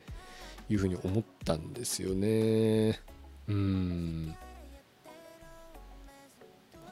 [0.68, 3.00] いうふうに思ったんですよね。
[3.48, 4.34] うん。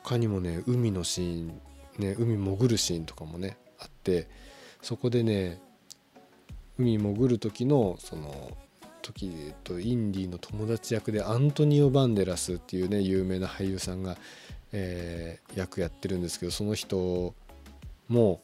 [0.03, 1.61] 他にもね海のシーン
[1.99, 4.29] ね海潜るシーンとかもねあって
[4.81, 5.61] そこでね
[6.79, 8.57] 海潜る時のその
[9.03, 14.17] 時とインディの友達役でアントニオ・バンデラスっていうね有名な俳優さんが、
[14.73, 17.35] えー、役やってるんですけどその人
[18.09, 18.41] も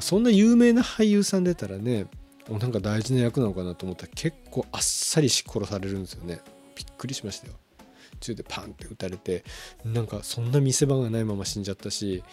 [0.00, 2.06] そんな有名な俳優さん出たらね
[2.48, 6.40] なんか大事な役なのかなと思ったら結構あっさりし殺されるんですよね。
[6.74, 7.54] びっくりしましたよ。
[8.20, 9.44] 銃でパンって撃たれて
[9.84, 12.24] なんかそんな見せ場がないまま死んじゃったし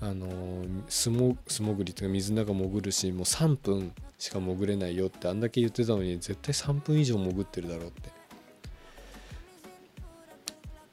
[0.00, 0.28] あの
[0.88, 8.15] 素潜りというか水の中潜るしもう3分しか潜れないよってあんだけ言ってたのに絶対3分以上潜ってるだろうって。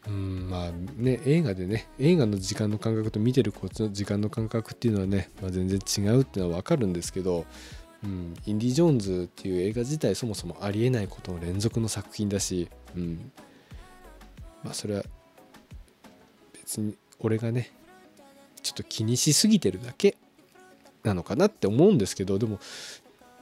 [0.07, 7.45] うんまあね映画でね映画の時間の感覚と見てるこっちの時間の感覚っていうのはね、まあ、全然違うっていうのは分かるんですけど、
[8.03, 13.31] うん、インディ・ジョーンズっていう映画自体そもそもありえないことの連続の作品だし、うん
[14.63, 15.03] まあそれは
[16.53, 17.71] 別に俺がね
[18.61, 20.15] ちょっと気にしすぎてるだけ
[21.03, 22.59] なのかなって思うんですけどでも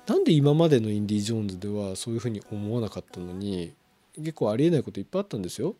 [0.07, 3.73] なんで今までのインディ・ジョーンズではそういうふうに思わなかったのに
[4.17, 5.75] 結構ありえないこといっぱいあったんですよ。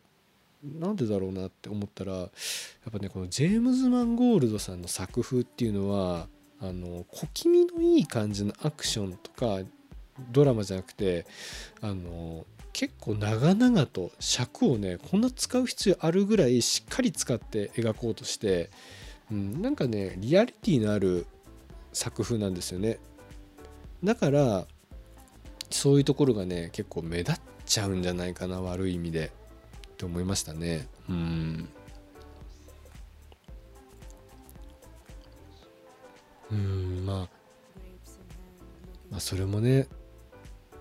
[0.62, 2.28] なんでだろうなって思ったらやっ
[2.92, 6.28] ぱねこのジェームズ・マンゴールドさんの作風っていうのは
[6.60, 9.58] あの小気味のいい感じのアクションとか
[10.30, 11.26] ドラマじゃなくて
[11.80, 18.70] あの結構長々と尺をねこんな使う必要あるぐらいしっかり使って描こうとして
[19.32, 21.26] うん、なんかねリアリティのある
[21.92, 22.98] 作風なんですよね。
[24.04, 24.66] だから
[25.70, 29.32] そういうところがね結構目立っちゃうんじゃないかな悪い意味で。
[30.02, 30.88] って思いましたね。
[31.08, 31.68] うん。
[36.50, 37.28] うんまあ
[39.10, 39.86] まあそれもね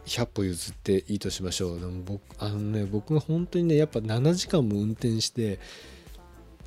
[0.05, 1.79] 100歩譲っていいとしましょう。
[1.79, 5.59] でも僕あのね僕が本当にねやっぱ7時間も運転して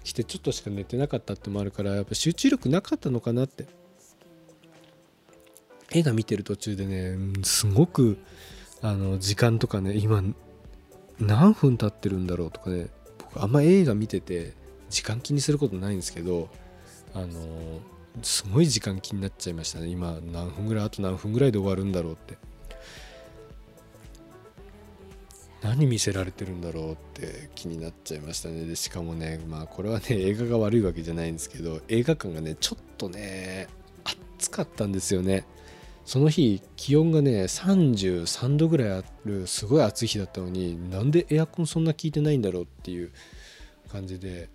[0.04, 3.66] してちょっとしか寝てなかったってもあるからやっぱ集中力なかったのかなって。
[5.90, 8.18] 映画見てる途中でねすごく
[8.80, 10.24] あの時間とかね今
[11.20, 14.52] 何分経ってるんだろうとかね僕あんま映画見てて
[14.90, 16.48] 時間気にすることないんですけど
[17.14, 17.80] あの
[18.22, 19.88] すごい時間気になっちゃいましたね。
[19.88, 22.38] 今何分ぐらいあと何分ぐらいで終わるんだろうって。
[25.62, 28.66] 何見せられてるんだろうって気になっちゃいましたね。
[28.66, 33.68] でしかもねまあこれはね映画が悪いわけじゃないんですけど映画館がねちょっとね
[34.38, 35.46] 暑かったんですよね。
[36.04, 43.10] その日気温がね33度ぐらいあるすごい暑い日だったのになんでエアコンそんな効いてないんだろうっていう
[43.90, 44.50] 感じで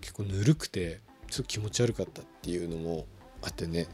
[0.00, 3.06] 結構ぬるくてちょっと気持ち悪かったっていうのも
[3.42, 3.88] あってね。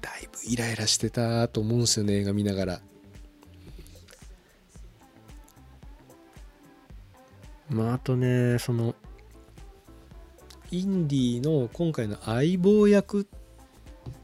[0.00, 2.80] だいぶイライラしてたと思うんですよね映画見ながら。
[7.68, 8.94] まああとねその
[10.70, 13.24] インディの今回の相棒役っ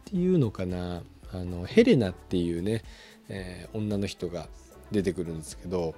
[0.05, 1.03] ていうのかな。
[1.39, 2.83] あのヘレナっていうね、
[3.29, 4.49] えー、女の人が
[4.91, 5.95] 出てくるんですけど、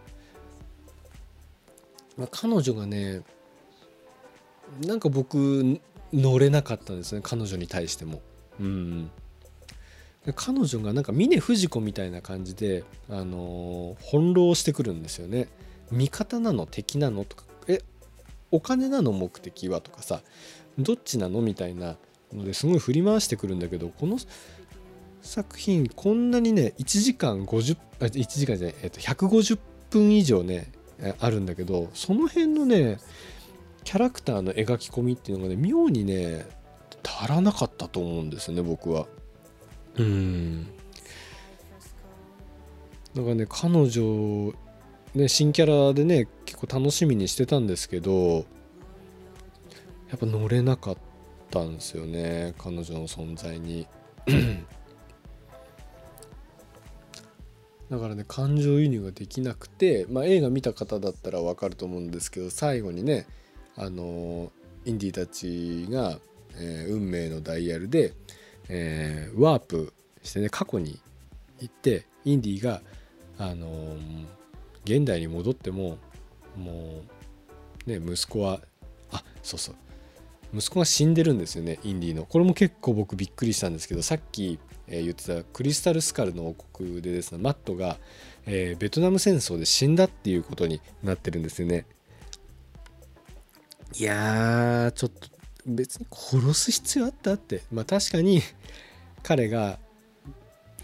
[2.16, 3.22] まあ、彼女がね
[4.84, 5.80] なんか僕
[6.12, 8.20] 乗れなかったんですね彼女に対しても。
[8.58, 9.10] うん
[10.36, 15.48] 彼女がなんか峰不二子みたいな感じで、あのー、翻弄してくるんですよね。
[15.90, 17.80] 味方なの敵なのとかえ
[18.50, 20.20] お金なの目的はとかさ
[20.78, 21.96] どっちなのみたいな
[22.32, 24.18] のですごい振り回してくるんだけどこの
[25.22, 29.58] 作品こんなにね1時間50あ1時間じゃない、えっと、150
[29.90, 30.72] 分以上ね
[31.20, 32.98] あるんだけどその辺のね
[33.84, 36.46] キャラクターの描き込みっていうのがね妙にね
[37.02, 39.06] 足らなかったと思うんですよね僕は。
[39.96, 40.66] うん
[43.14, 44.54] だからね彼女
[45.14, 48.44] ね新キャラでね結構楽しみにしてたんですけど
[50.10, 50.96] やっぱ乗れなかっ
[51.50, 53.86] たんですよね彼女の存在に
[57.90, 63.26] だからね感情移入ができなくて、まあ、映画見た方だったら分かると思うんですけど最後にね
[63.76, 64.52] あの
[64.84, 66.18] インディたちが、
[66.56, 68.14] えー、運命のダイヤルで、
[68.68, 71.00] えー、ワープしてね過去に
[71.60, 72.82] 行ってインディが、
[73.38, 73.96] あの、
[74.84, 75.98] 現代に戻っても
[76.56, 77.02] も
[77.86, 78.60] うね息子は
[79.10, 79.74] あそうそう
[80.52, 82.24] 息子が死んでるんですよねインディの。
[82.24, 84.58] これも結構僕びっくりしたんですけどさっき、
[84.90, 87.98] え、言ってたクリスタルスカルの王国でですねマットが、
[88.46, 91.86] え、ベトナム戦争で死んだっていうことになってるんですよね。
[93.98, 95.28] いやーちょっと
[95.66, 97.62] 別に殺す必要あったって。
[97.72, 98.42] まあ確かに
[99.22, 99.78] 彼が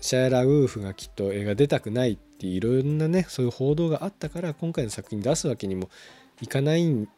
[0.01, 5.89] シャイラ・ウーフがきっと映画出たくないっていろんなねそういう報道があったから今回の作品出すわけにも
[6.41, 7.09] いかない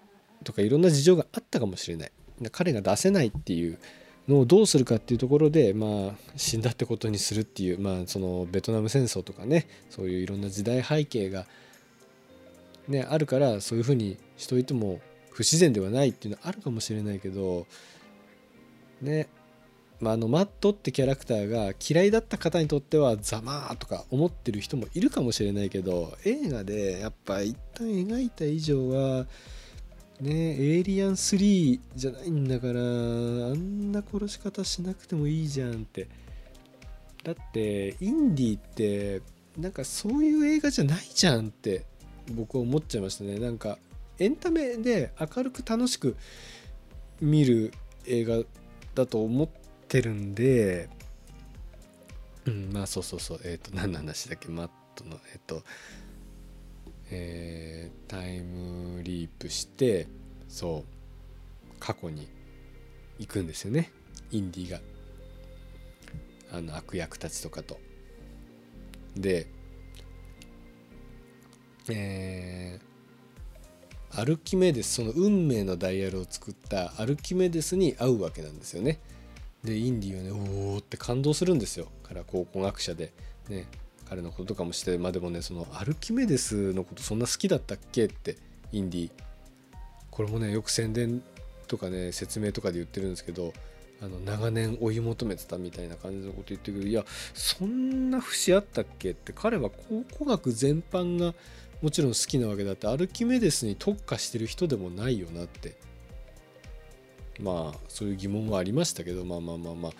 [0.44, 2.12] とかいろんな事情があったかもしれない。
[2.52, 3.78] 彼が出せないっていう
[4.28, 11.46] のをどうするかっていうところでまあ死んだってことにするっていうまあそのベトナム戦争とかねそういういろんな時代背景が
[12.86, 17.66] ねあるからそういうふうにしといても不自然ではないっていうのはあるかもしれないけど
[19.00, 19.28] ね
[20.00, 29.26] まあ、あのマットってキャラクターが嫌いだった方にとってはざまーとか思ってる人もいるかもしれないけど映画でやっぱ一旦描いた以上は
[30.20, 36.08] ねエイリアン3じゃないんだからあんな殺し方しなくてもいいじゃんって。
[37.24, 39.20] だってインディって
[39.58, 41.84] なんかそういう映画じゃないじゃんって
[42.32, 43.38] 僕は思っちゃいましたね。
[43.38, 43.76] なんか
[44.18, 46.16] エンタメで明るく楽しく
[47.20, 47.72] 見る
[48.06, 48.40] 映画
[48.94, 49.48] だと思っ
[49.88, 50.88] てるんで、
[52.46, 53.40] うん、まあそうそうそう。
[53.44, 54.48] えっ、ー、と何の話だっけ？
[54.48, 55.62] マットのえっ、ー、と
[57.10, 60.06] えー、タイムリープして
[60.48, 62.28] そう過去に
[63.18, 63.90] 行くんですよね。
[64.30, 64.80] インディーが。
[66.50, 67.78] あの悪役たちとかと。
[69.16, 69.46] で
[71.90, 79.00] えー、アルキメデスその運命のダイヤルを作ったアルキメデスに会うわけなんですよね。
[79.64, 80.30] でインディーはね
[80.72, 81.88] おおって感動するんですよ。
[82.02, 83.12] から考古学者で。
[83.48, 83.66] ね。
[84.08, 88.36] 彼のこととかもしてまあでもねそのアルキメデスのことそんな好きだったっけって
[88.72, 89.10] インディ
[90.10, 91.22] これもねよく宣伝
[91.66, 93.52] とかね説明とかで言ってるんですけど
[94.00, 97.04] あの長年追い求めてたみたいな感じのこと言ってるけどいや
[97.34, 101.34] そんな節あったっけって彼は考古学全般が
[101.82, 105.76] もちろん好きなわけだってアルキメデスに特化してる人でもないよなって。
[107.40, 109.92] まあそういう疑問はありましたけどまあまあまあまあ。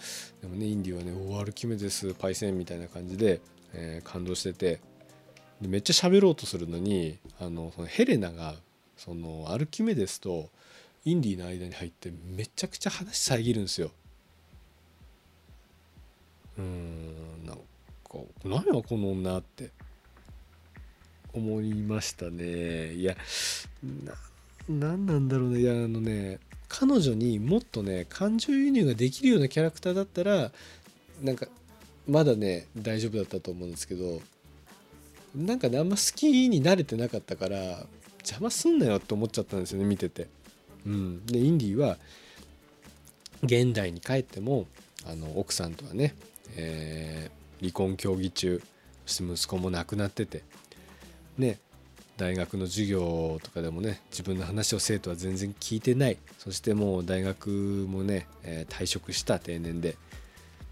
[0.43, 3.41] でもねインディはね「おアルキメデスパイセン」みたいな感じで、
[3.79, 4.81] えー、感動してて
[5.61, 8.55] めっちゃ喋ろうとするのにあのそのヘレナが
[8.97, 10.49] そのアルキメデスと
[11.05, 13.91] インディの間に入ってめちゃくちゃ話遮るんですよ。
[16.59, 17.63] うんなんか
[18.45, 19.71] 何やこの女って。
[21.33, 22.95] 思いましたね。
[22.95, 23.15] いや
[24.05, 24.15] な
[24.69, 25.61] 何なんだろうね。
[25.61, 30.51] いやあのね彼女にもっとね感情輸入ができるようなキャラクターだったら
[31.23, 31.47] なんか
[32.09, 34.21] まだね大丈夫だったと思うんですけど
[35.37, 37.59] なんかねあんま好きに慣れてなかったから
[38.21, 40.27] 邪魔すんなよって思っちゃったんですよね見てて。
[40.87, 41.99] うん、でインディは
[43.43, 44.67] 現代に帰っても
[45.07, 46.15] あの奥さんとはね、
[46.57, 48.63] えー、離婚協議中
[49.05, 50.45] そして息子も亡くなってて
[51.37, 51.59] ね
[52.17, 56.17] 大学の授業とかでもね自分の話を生徒は全然聞いてない。
[56.39, 57.51] そしてもう大学
[57.89, 59.97] もね、えー、退職した定年で。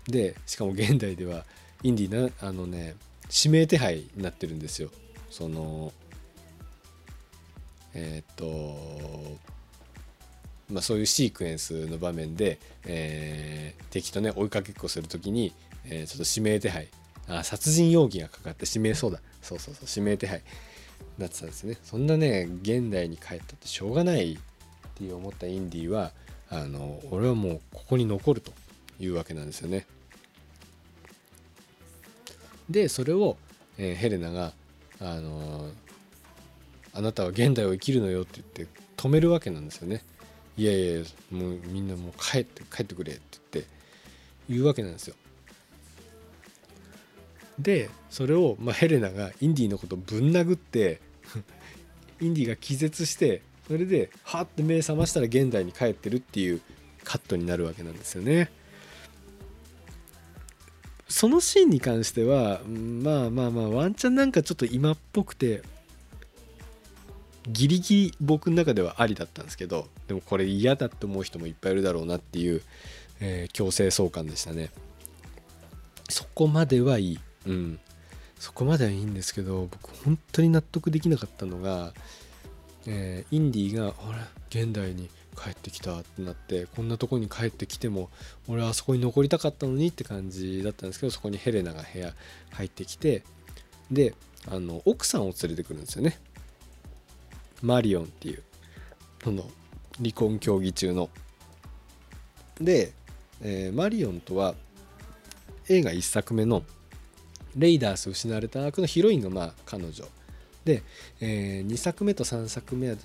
[0.09, 1.45] でしかも現代では
[1.83, 2.95] インディなあのね
[3.33, 4.91] 指名手配になってるんですよ。
[5.31, 5.93] その
[7.95, 9.37] えっ、と
[10.71, 15.53] まあ、そういうシークエンスの場面で、えー、敵とね追いかけっこする時に、
[15.85, 16.89] えー、ちょっと指名手配。
[17.29, 20.43] あ殺人容疑がかかって指名そうだそうそうそう指名手配
[21.19, 21.77] なってたんですね。
[21.83, 24.39] そんなね現代に帰ったってしょうがないっ
[24.95, 26.13] て思ったインディーは
[26.51, 28.53] あの俺はもうここに残ると
[29.01, 29.87] いうわけなんですよね。
[32.71, 33.37] でそれを、
[33.79, 34.53] えー、ヘレナが
[35.01, 35.71] あの
[36.93, 40.03] あなたは現代を生きるのよって言って止めるわけなんですよね
[40.57, 43.71] いやいやもうみんなもう帰って帰ってくれって言って
[44.49, 45.15] 言うわけなんですよ
[47.59, 51.01] でそれを、まあ、ヘレナがインディのことぶん殴って
[52.21, 56.61] インディが気絶してそれではって目覚ましたら現代に帰ってるっていう
[57.05, 58.51] カットになるわけなんですよね。
[61.09, 65.63] そのシーンに関してはまあまあまあワンチャンなんかちょっと今っぽくて
[67.49, 72.63] ギリギリ僕の中ではありだったんですけどでもこれ嫌だって思う人もいっぱいいるだろうなっていう、
[73.21, 74.71] えー、強制送還でしたね。
[76.09, 77.19] そこまではいい。
[77.47, 77.79] うん。
[78.39, 81.95] そこまではいいんですけど僕本当に納得できなかったのが、
[82.87, 84.13] えー、インディが「あ
[84.51, 84.65] れ？
[84.65, 88.11] 現代に帰ってきた」ってなってこんなとこに帰ってきても
[88.49, 92.15] 俺はあそこに残りたかったのにって感じだったんですけどそこにヘレナが部屋
[92.53, 93.23] 入ってきて
[93.91, 94.15] で
[94.49, 96.19] あの奥さんを連れてくるんですよね。
[97.63, 98.43] マリオンっていう
[99.23, 99.49] その
[99.99, 101.11] 離婚協議中の。
[102.61, 102.93] で、
[103.43, 104.55] えー、マリオンとは
[105.69, 106.63] 映画1作目の
[107.57, 110.05] レイダース失われた悪のヒロインがまあ彼女。
[110.67, 110.83] で、
[111.21, 112.97] えー、2作目と3作目は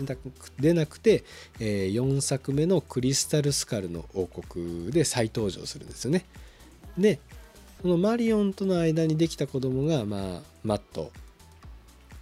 [0.59, 1.24] 出なくて、
[1.59, 6.26] えー、4作目のクリスタルスカルの王国で再登場するんですよね。
[6.97, 7.20] で
[7.84, 11.12] そのマリオンとの間にできた子供がまあマット。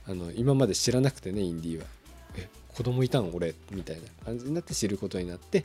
[0.06, 1.86] あの今まで知らなくてねインディーは。
[2.36, 3.56] え子供いたん俺？
[3.72, 5.64] みたいな感じになって知ることになって、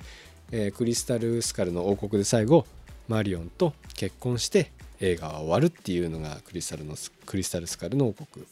[0.53, 2.65] えー、クリスタルスカルの王国で最後
[3.09, 4.71] マリオンと結婚して
[5.01, 6.95] 映画は終わるっていうのがクリスタルの
[7.27, 8.47] クリスタルスカルの王国。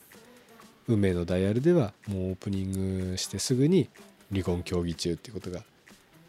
[0.89, 3.89] 運命のダイヤルではもうオープニングしてすぐに
[4.31, 5.63] 離婚協議中っていうことが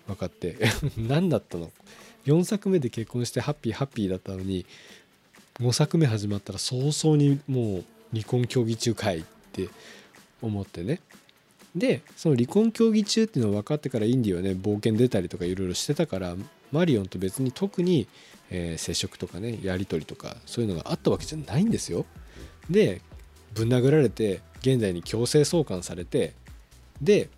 [0.07, 0.57] 分かって
[0.97, 1.71] 何だったの
[2.25, 4.65] ？4作目で結婚してハッピーハッピーだったのに
[5.55, 9.69] 5作目始まったら早々にもう離婚協議中かいって
[10.41, 10.99] 思ってね
[11.75, 16.35] でその離婚協議中っていうのが分かってからインディはね冒険出たりとかいろいろしてたから
[16.71, 18.07] マリオンと別に特に
[18.53, 22.05] えー、接触とかねやり取りとかそういうのがあったわけじゃないんですよ。
[22.69, 23.01] で
[23.53, 26.33] ぶん殴られて現在に強制送還されて
[27.01, 27.29] で、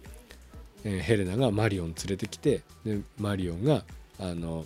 [0.84, 3.84] え、ヘレナがマリオン連れてきてでマリオンが
[4.20, 4.66] あの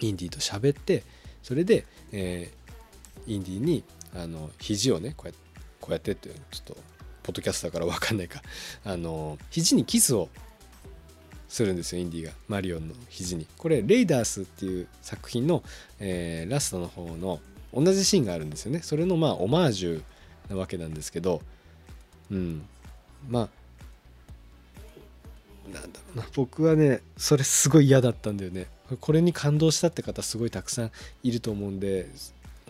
[0.00, 1.02] インディと喋って
[1.42, 3.84] それで、えー、インディに
[4.14, 5.44] あの肘をねこうやって
[5.84, 6.76] こうやってってちょっと
[7.22, 8.40] ポッドキャストだから分かんないか。
[8.84, 10.30] あの肘にキスを
[11.46, 12.32] するんですよインディが。
[12.48, 13.46] マリオンの肘に。
[13.58, 15.62] これレイダースっていう作品の、
[16.00, 17.38] えー、ラストの方の
[17.74, 18.80] 同じシーンがあるんですよね。
[18.80, 20.02] それのまあオマージュ
[20.48, 21.42] なわけなんですけど
[22.30, 22.62] うん。
[23.28, 23.48] まあ
[25.72, 26.26] なんだろうな。
[26.34, 28.66] 僕はねそれすごい嫌だったんだよね。
[29.00, 30.90] これに感動したって方すごいたくさん
[31.22, 32.08] いると思うんで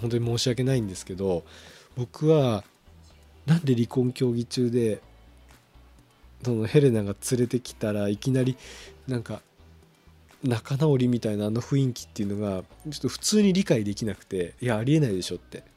[0.00, 1.44] 本当に申し訳ないんですけど
[1.96, 2.64] 僕は
[3.46, 5.00] なんで離婚協議中で
[6.44, 8.56] そのヘレナが連れてきたらいきなり
[9.08, 9.40] なんか
[10.44, 15.74] 仲直りみたいなあの雰囲気っていうのがちょっと普通に理解できなくていやありえないでしょって。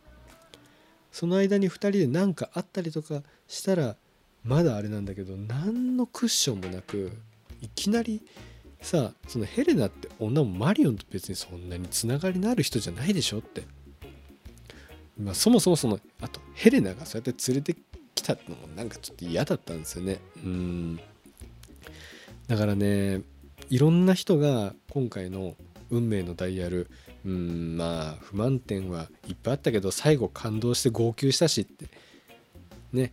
[1.18, 3.96] その間に2人で何かあったりとかしたら
[4.44, 7.12] まだあれなんだけど何のクッションもなく
[7.60, 8.22] いきなり
[8.84, 13.64] さそのヘレナって女もマリオンと別にそんなにつながりのある人じゃないでしょって、
[15.20, 17.76] まあ、そもそもそのあとヘレナがそうやって連れて
[18.14, 20.20] きたのもなんかちょっと嫌だったんですよね。
[20.44, 21.00] うん。
[22.48, 23.22] だからね
[23.70, 25.56] いろんな人が今回の
[25.90, 26.90] 運命のダイヤル
[27.26, 31.88] うんまあ不満点はいっぱいあったけど最後感動して号泣したしって
[32.94, 33.12] ね。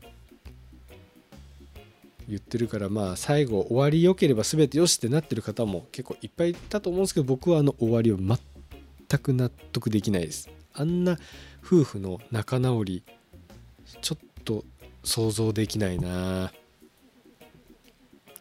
[2.26, 8.38] 言ってるからまあ最後終わり良ければ全てよしってなってる方も結構いっぱいいたと思うんですけど僕はあの終わりを全
[9.20, 10.48] く納得できないです。
[10.72, 11.18] あんな
[11.62, 13.02] 夫婦の仲直り
[14.00, 14.64] ちょっと
[15.02, 16.52] 想像できないな。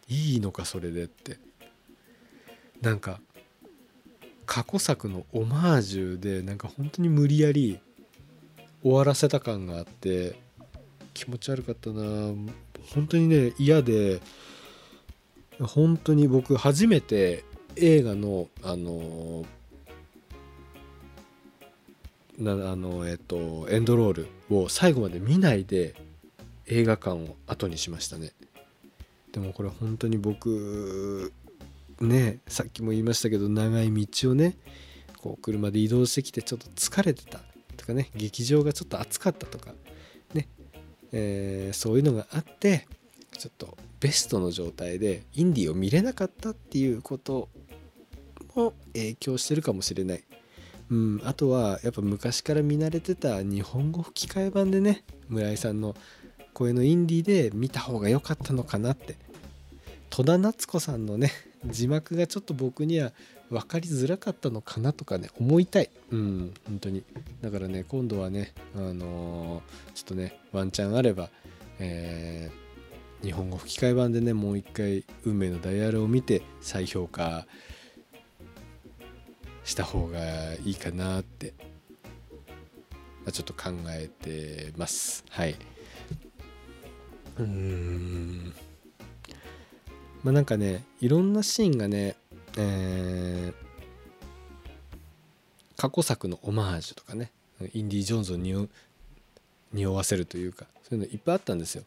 [0.08, 1.43] いいのかそれでって。
[2.84, 3.22] なんか
[4.46, 7.80] 過去作のオマージュでなんか本当に無理やり
[8.82, 10.36] 終わらせた感があって
[11.14, 12.04] 気持ち悪かったな。
[12.94, 14.20] 本当にね嫌で
[15.62, 17.46] 本当に僕初めて
[17.78, 19.46] 映画のあの
[22.38, 25.96] なあのえっとエンドロールを最後まで見ないで
[26.68, 28.34] 映画館を後にしましたね。
[29.32, 31.32] でもこれ本当に僕
[32.02, 34.58] ねさっきも言いましたけど長い道をね
[35.22, 37.40] こう車で移動してきてちょっと疲れてた
[37.78, 39.72] とかね劇場がちょっと暑かったとか
[40.34, 40.48] ね、
[41.12, 42.88] えー、そういうのがあって
[43.38, 47.50] ちょっとベストの状態でインディを見れなかったっていうこと
[48.56, 50.24] も影響してるかもしれない。
[50.92, 55.96] うん、あとはやっぱ昔から見慣れてた日本語吹き替え版でね村井さんの
[56.54, 59.16] 声のインディーで見た方が良かったのかなって
[60.10, 61.32] 戸田夏子さんのね
[61.68, 63.12] 字幕がちょっと僕には
[63.50, 65.90] 分かりづらかったのかなとかね思いたい。
[66.12, 67.04] うん本当に。
[67.42, 71.30] だからね今度はねあのー、ちょっとねワンチャンあれば
[71.80, 77.48] えー、日本語吹き替え版でねもう一回「運命のダイヤル」を見て再評価
[79.64, 80.20] した方が
[80.66, 81.54] いいかなって、
[83.24, 85.24] まあ、ちょっと考えてます。
[85.30, 85.56] はい。
[87.40, 88.54] うん。
[90.24, 92.16] まあなんかねいろんなシーンがね
[92.58, 97.32] えー、過去作のオマージュとかね
[97.74, 98.68] インディ・ジョーンズを匂
[99.72, 101.84] 匂わせるというかそういうのいっぱいあったんですよ。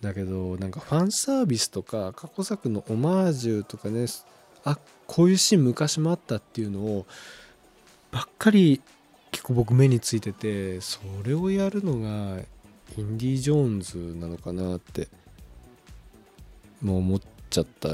[0.00, 4.04] だけどなんかファンサービスとか過去作のオマージュとかね
[4.64, 7.06] あこういうシーン昔もあったっていうのを
[8.10, 8.82] ばっかり
[9.30, 12.42] 結構僕目についててそれをやるのが
[12.98, 15.08] インディ・ジョーンズなのかなって
[16.84, 17.20] も思っ
[17.50, 17.88] ちゃった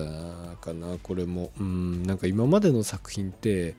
[0.61, 1.51] かなこれも。
[1.59, 3.75] うんなんか今までの作品って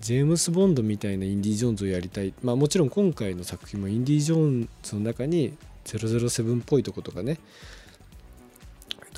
[0.00, 2.32] ジェームス・ボンドみたいなインディ・ジョーンズをやりたい。
[2.42, 7.38] まあもちろん今回の作品もインディ・ジョーンズの中に007っぽいとことかね。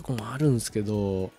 [0.00, 1.30] とこもあるんですけど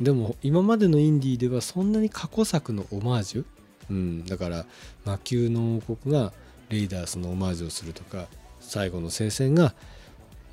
[0.00, 3.44] でも今までのインディーではそんなに過去作のオマージュ、
[3.90, 4.66] うん、だから
[5.04, 6.32] 魔球の王国が
[6.68, 8.26] レイダースのオマージュをするとか
[8.60, 9.72] 最後の聖戦が、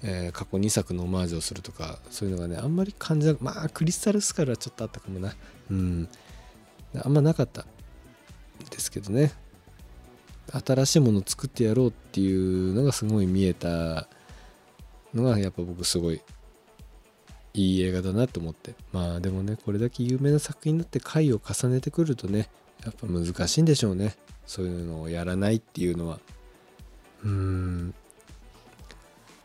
[0.07, 5.33] えー、過去2作のオマージュをするとかそういうのがねあんまり感じなくまあクリスタルスカルはちょっとあったかもな。
[5.71, 6.07] うん。
[7.03, 7.65] あんまなかった。
[8.69, 9.33] ですけどね。
[10.51, 14.07] 新しいものを作ってやろうっていうのがすごい見えた
[15.11, 16.21] のがやっぱ僕すごい
[17.55, 18.75] いい映画だなと思って。
[18.93, 22.47] まあでもねこれだけ有名な作品になって回を重ねてくるとね
[22.83, 24.15] やっぱ難しいんでしょうね。
[24.45, 26.19] そういうのをやらないっていうのは。
[27.23, 27.95] うーん。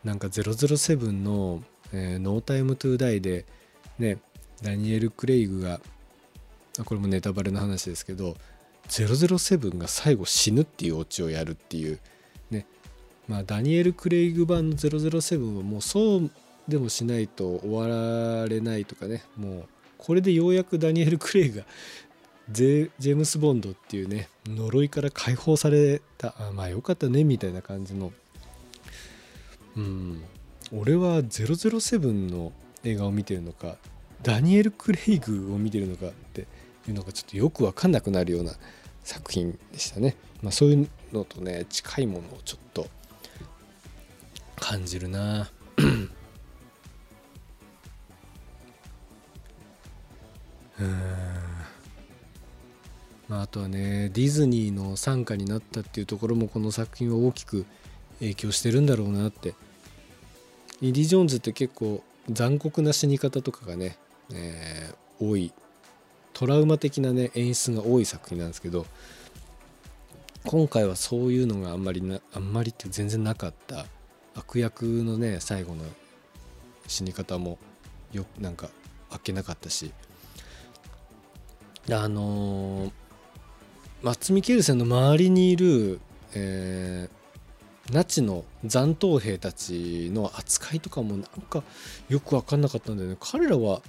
[0.03, 1.61] なんか007の、
[1.93, 3.45] えー、ノータイムトゥーダイで
[3.99, 4.17] ね
[4.61, 5.79] ダニエル・クレイグが
[6.85, 8.35] これもネタバレの話ですけど
[8.87, 11.99] 007が最後死ぬっていうオチをやるっていう
[12.49, 12.65] ね
[13.27, 16.31] まあダニエル・クレイグ版の007はもうそう
[16.67, 19.65] でもしないと終わられないとかねもう
[19.97, 21.65] これでようやくダニエル・クレイグが
[22.49, 28.11] ジェームス・ボンドっていうね呪いから解放されたあまあよかったねみたいな感じの
[29.77, 30.23] うん。
[30.73, 32.53] 俺は007の
[32.83, 33.75] 映画を見てるのか
[34.23, 36.47] ダニエル・クレイグを見てるのかって
[36.87, 38.53] いうのがちょっとよく分かんなくなるような
[39.03, 42.87] 作品でしたね、まあ、そういうのとね近いものをちょっと
[44.55, 45.49] 感じるな。
[50.79, 50.91] うん。
[53.27, 57.65] まあ、あとはねディズニーの傘下になったっていうところもこの作品は大きく
[58.19, 59.55] 影響してるんだろうなって
[60.81, 63.97] イディ・ジョーンズって結構残酷な死に方とかがね、
[64.33, 65.53] えー、多い。
[66.33, 68.85] トラウマ的なね演出が多い作品なんですけど
[70.45, 73.85] 今回はそういうのがあんまりなあんまりって全然なかった。
[74.33, 75.83] 悪役のね最後の
[76.87, 77.59] 死に方も
[78.13, 78.69] よなんか
[79.09, 79.91] あっけなかったし。
[81.89, 82.91] あのー、
[84.01, 85.99] マッツ・ミケルセンの周りにいる、
[86.33, 87.20] えー、
[87.89, 91.63] ナチの残党兵たちの扱いとかもなんか
[92.09, 93.17] よく分かんなかったんだよね。
[93.19, 93.81] 彼らは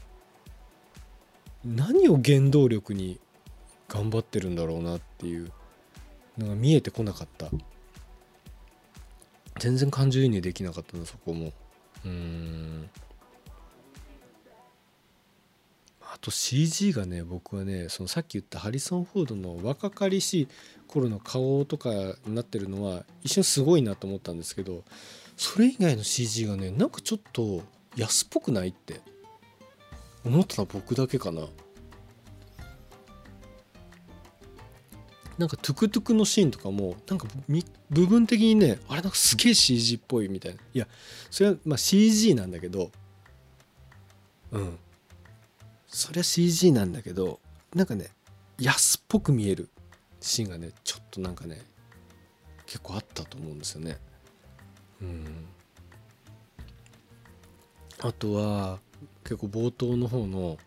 [1.64, 3.20] 何を原動力に
[3.88, 5.52] 頑張ってるんだろうなっていう
[6.38, 7.48] のが見えてこなかった。
[9.60, 11.52] 全然感情移入できなかったなそこも。
[12.04, 12.90] うん。
[16.00, 20.48] あと CG がね僕はねそのさっき言ったハリソン・フォードの若かりし
[20.92, 21.90] 頃の顔とか
[22.26, 24.84] になってるのは一瞬すごいなと思ったんですけど
[25.36, 27.62] それ以外の CG がねなんかちょっと
[27.96, 29.00] 安っぽくないって
[30.24, 31.42] 思ったのは僕だけかな。
[35.38, 37.26] なんかトゥクトゥクのシーンとかもなんか
[37.90, 40.60] 部分的にねあれなんかすげえ CG っぽいみたいな。
[40.74, 40.86] いや
[41.30, 42.92] それはまあ CG なんだけど
[44.52, 44.78] うん。
[45.88, 47.40] そりゃ CG なんだけど
[47.74, 48.10] なんかね
[48.58, 49.70] 安っぽく見える。
[50.22, 51.60] シーンがねちょっとなんかね
[52.66, 53.98] 結構あったと思うんですよね
[55.02, 55.46] うん
[58.00, 58.78] あとは
[59.24, 60.58] 結構冒頭の方の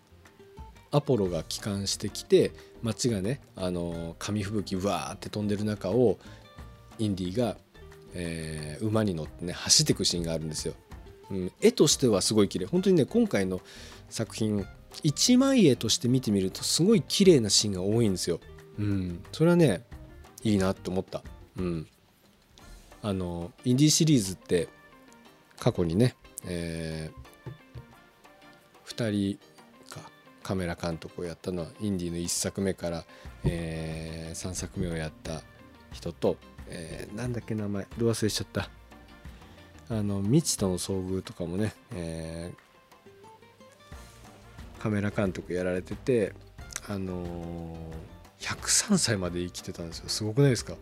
[0.91, 2.51] アポロが帰還してきて
[2.81, 6.17] 街がねあの紙吹雪わーって飛んでる中を
[6.97, 7.57] インディーが、
[8.13, 10.73] えー、馬に乗ってね走っていくシーンがあるんですよ。
[11.31, 13.59] うん、絵としてはすごい綺麗本当にね今回の
[14.09, 14.65] 作品
[15.03, 18.39] 一枚絵として見てみるとすごい綺麗なシーンが多いんですよ。
[18.77, 19.83] うん、それはね
[20.43, 21.23] いいなって思った。
[21.57, 21.87] うん、
[23.01, 24.67] あのインディーシリーズって
[25.57, 26.15] 過去にね、
[26.45, 29.39] えー、2人
[29.89, 30.01] か
[30.43, 33.03] カメラ監督をやったのはインディーの1作目から、
[33.45, 35.41] えー、3作目をやった
[35.93, 38.69] 人と、えー、なんだっけ名前ど忘れしちゃった。
[39.87, 46.33] あの未知との遭遇とかもね、えー、カメラ監督やられてて
[46.89, 47.77] あのー、
[48.39, 50.09] 103歳まで生きてたんですよ。
[50.09, 50.75] すごくないですか？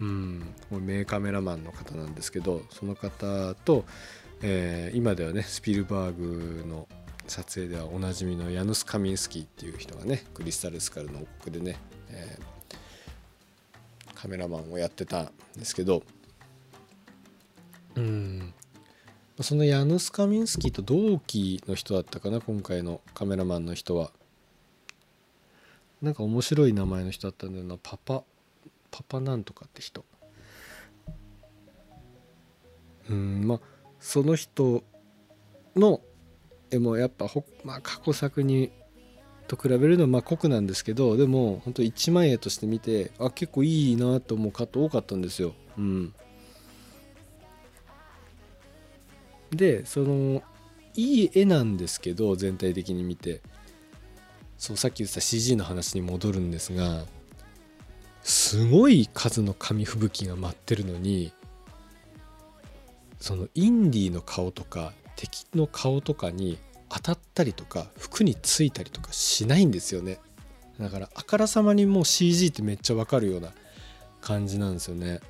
[0.00, 0.54] うん。
[0.70, 3.84] 名カメラマンの方なんですけどその方と、
[4.42, 6.88] えー、今ではねスピルバーグの
[7.26, 11.78] 撮影ではおなじみのヤヌス・カミンスキーっていう人がねクリスタル・スカルの王国でね、
[12.10, 16.02] えー、カメラマンをやってたんですけど
[17.96, 18.52] うん。
[19.40, 24.10] そのヤヌス・カミンスキーと同期の人だったかな今回のカメラマンの人は。
[26.04, 27.78] なんか面白い名前の人だったんだよな。
[27.82, 28.22] パパ
[28.90, 30.04] パパなんとかって人。
[33.10, 33.60] うんまあ
[34.00, 34.84] その人
[35.74, 36.00] の
[36.70, 38.70] でもやっぱほまあ、過去作に
[39.46, 45.54] と比べるのはまあ酷なんですけどでも本当一枚絵として見てあ結構いいなと思うカット多かったんですよ。
[45.78, 46.14] うん、
[49.50, 50.42] でその
[50.94, 53.40] いい絵なんですけど全体的に見て。
[54.58, 57.04] そうさっき言ってた CG の話に戻るんですが
[58.22, 61.32] すごい数の紙吹雪が舞ってるのに
[63.20, 70.18] そのインディーの顔とか敵の顔とかに当たったりとか服についたりとかしないんですよね。
[70.78, 73.52] だからあからさまにもう CG ってめっちゃわかるような
[74.20, 75.20] 感じなんですよね。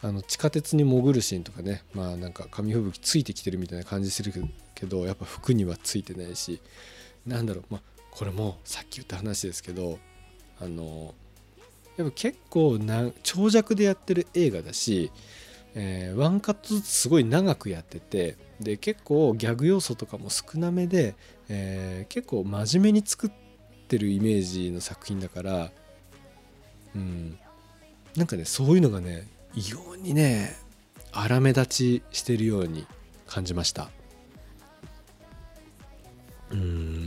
[0.00, 4.32] あの地下鉄に潜るシーンとかねまあなんか紙吹雪ついてきてるみたいな感じする
[4.74, 6.60] けどやっぱ服にはついてないし
[7.28, 9.98] なんだろうまあこれもさっき言った話ですけど
[10.60, 11.14] あの
[11.96, 15.12] やっぱ結構な長尺でやってる映画だし
[15.74, 21.14] えー、ワンカットずつすごい長くやっててで結構ギャグ要素とかも少なめで、
[21.48, 23.30] えー、結構真面目に作っ
[23.86, 25.70] てるイメージの作品だから
[26.94, 27.38] うん。
[28.16, 30.56] なんかねそういうのがね異様にね
[31.12, 32.86] 荒目立ちしてるように
[33.26, 33.90] 感じました。
[36.50, 36.97] うん。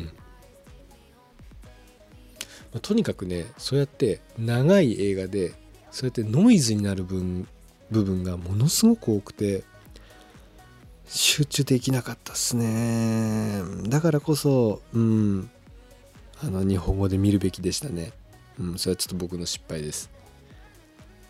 [2.73, 5.53] まあ、とにかくねそうやって長い映画で
[5.91, 7.47] そうやってノイズになる分
[7.91, 9.63] 部分がものすごく多くて
[11.05, 13.61] 集中できなかったっすね。
[13.89, 15.49] だからこそうん
[16.41, 18.13] あの日本語で見るべきでしたね。
[18.57, 20.09] うんそれはちょっと僕の失敗です。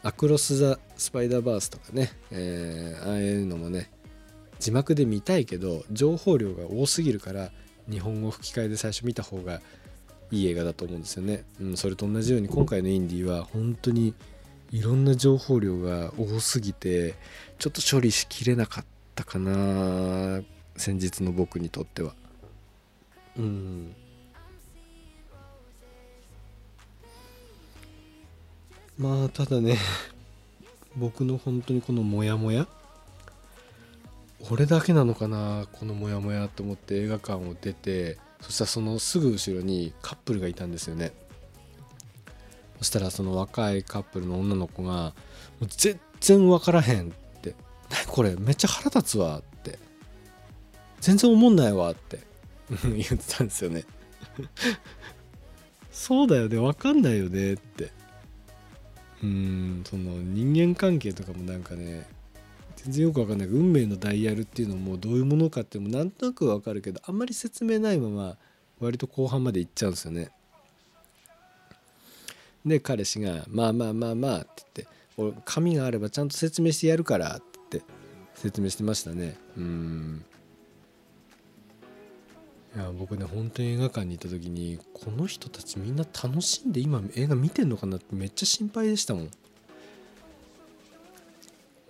[0.04, 3.92] アクロス・ザ・スパイダーバースとかね、えー、ああいうのもね
[4.60, 7.52] 字幕で見たいけど情報量が多すぎるから
[7.90, 9.62] 日本語吹き替えで最初見た方が
[10.32, 14.14] いい映画だと思うんですよね、うん、それと同じように今回のインディは本当に
[14.72, 17.16] いろんな情報量が多すぎて
[17.60, 20.42] ちょっと処理しきれなかったかな
[20.78, 22.14] 先日の僕にとっては。
[23.38, 23.96] うん。
[28.98, 29.78] まあただね
[30.96, 32.68] 僕の本当にこのモヤモヤ
[34.50, 41.14] 俺だけなのかなこのモヤモヤと思って映画館を出てそしたらそのすぐ後ろにカップルがいたんですよね。
[42.80, 45.14] そしたらその若いカップルの女の子が
[45.62, 47.12] 「もう全然分からへん」っ
[47.42, 47.56] て
[47.90, 49.78] 「何これめっちゃ腹立つわ」って
[51.00, 52.20] 「全然思んないわ」って
[52.84, 53.86] 言ってたんですよね。
[55.92, 57.92] そうだよね分かんないよねって。
[59.24, 62.08] うんその人間関係とかもなんかね
[62.84, 68.38] 全然よく分かんない運命のダイヤルっていうのもどういうものかっていうのもなんとなく分かるけどあんまり説明ないまま
[68.80, 70.32] 割と後半まで行っちゃうんですよね。
[72.66, 77.84] で彼氏が「まあまあまあまあ」って言って「俺紙があればちゃんと説明してやるから」ってって
[78.36, 79.38] 説明してましたね。
[79.58, 80.26] うん
[82.74, 89.32] いや僕ね本当に映画館に行った時にこの人たちみんな楽しんで今映画見てんのかなってめっちゃ心配でしたもん。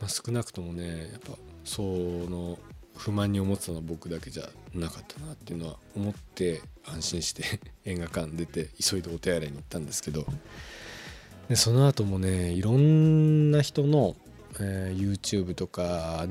[0.02, 2.58] まあ、少なくともねやっぱその
[2.98, 7.44] 不満に思ってたのは僕だけじゃなかったなっていうのは思って安心して
[7.86, 10.26] 映画館出て急いでお手洗いに行ったんですけど
[11.50, 14.16] でその後もねいろんな人の、
[14.60, 16.28] えー、YouTube とか、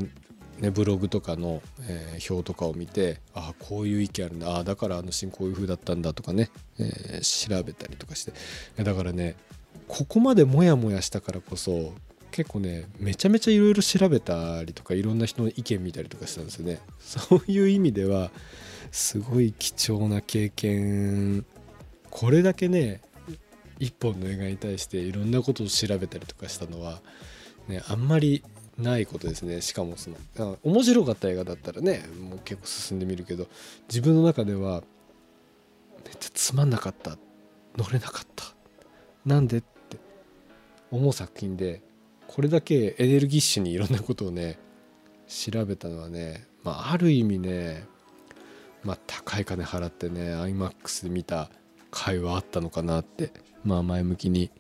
[0.58, 8.32] ね、ブログとかの、えー、表とかを見てああこういう意見あるんだああだからあのシーンこういう風だったんだとかね、えー、調べたりとかして。
[8.82, 9.36] だからね
[9.88, 11.92] ここまでモヤモヤしたからこそ
[12.31, 16.81] 結構ねめちゃめちゃいろいろ調べたりとかいろんな人の意見見たりとかしたんですよね。
[16.99, 18.31] そういう意味では
[18.93, 21.45] すごい貴重な経験。
[22.11, 23.01] これだけね
[23.78, 27.01] 一本の映画に対していろんなことを調べたりとかしたのは、
[27.68, 28.43] ね、あんまり
[28.76, 29.61] ないことですね。
[29.61, 33.49] しかもその面白かった映画だったらねもう結構進んでみるけど
[33.89, 34.83] 自分の中では
[36.05, 37.18] めっちゃつまんなかった。
[37.76, 38.45] 乗れなかった。
[39.24, 39.99] なんでって
[40.91, 41.83] 思う作品で
[42.33, 44.57] これだけエネルギッシュにいろんなことをね
[45.26, 47.85] 調べたのはね、まあ、ある意味ね、
[48.85, 51.51] まあ、高い金払ってね iMAX で見た
[51.91, 53.33] 回はあったのかなって
[53.64, 54.53] まあ前向きに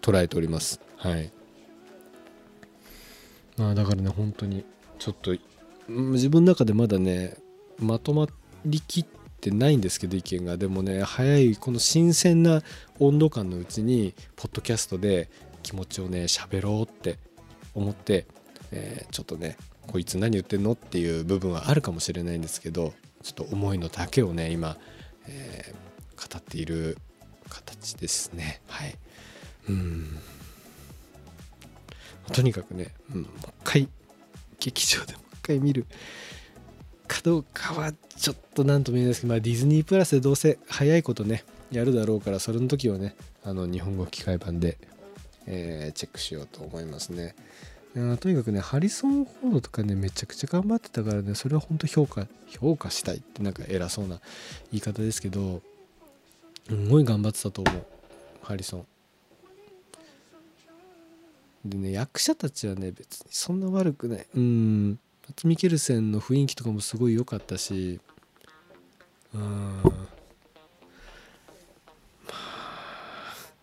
[0.00, 0.80] 捉えております。
[0.96, 1.30] はい。
[3.58, 4.64] まあだからね本当に
[4.98, 5.36] ちょっと
[5.86, 7.36] 自分の中でまだね
[7.78, 8.26] まとま
[8.64, 9.06] りきっ
[9.40, 10.56] てないんですけど意見が。
[10.56, 12.62] でもね早いこの新鮮な
[12.98, 15.28] 温度感のうちにポッドキャストで
[15.62, 17.18] 気持ちをね喋ろうって
[17.74, 18.26] 思って、
[18.72, 19.56] えー、ちょっとね
[19.86, 22.92] こいつ何言ってんのっていう部分はあるかもしれないんですけど
[23.22, 24.76] ちょっと思いの丈をね今、
[25.26, 26.98] えー、語っている
[27.48, 28.60] 形ですね。
[28.66, 28.94] はい。
[29.68, 30.18] うん。
[32.32, 33.88] とにかくね、うん、もう一回
[34.60, 35.86] 劇場でもう一回見る
[37.06, 44.78] かどうかはちょっと何とも言えないですけど、まあ、ディズニープラスでどうせ早いことねやるだろうからそれの時はねあの日本語吹き替え版で
[45.50, 47.34] えー、チェックしようと思いますね。
[48.20, 54.20] とにかくね、ハリソン・フォードとかね、めちゃくちゃ頑張ってたからね、それは本当評価、評価したいってなんか偉そうな
[54.70, 55.62] 言い方ですけど、
[56.68, 57.86] すごい頑張ってたと思う、
[58.42, 58.86] ハリソン。
[61.64, 64.26] でね、役者たちはね、別にそんな悪くない。
[64.36, 68.00] うん、マツ・ミケルセンの雰囲気とかもすごい良かったし、
[69.34, 69.82] うん、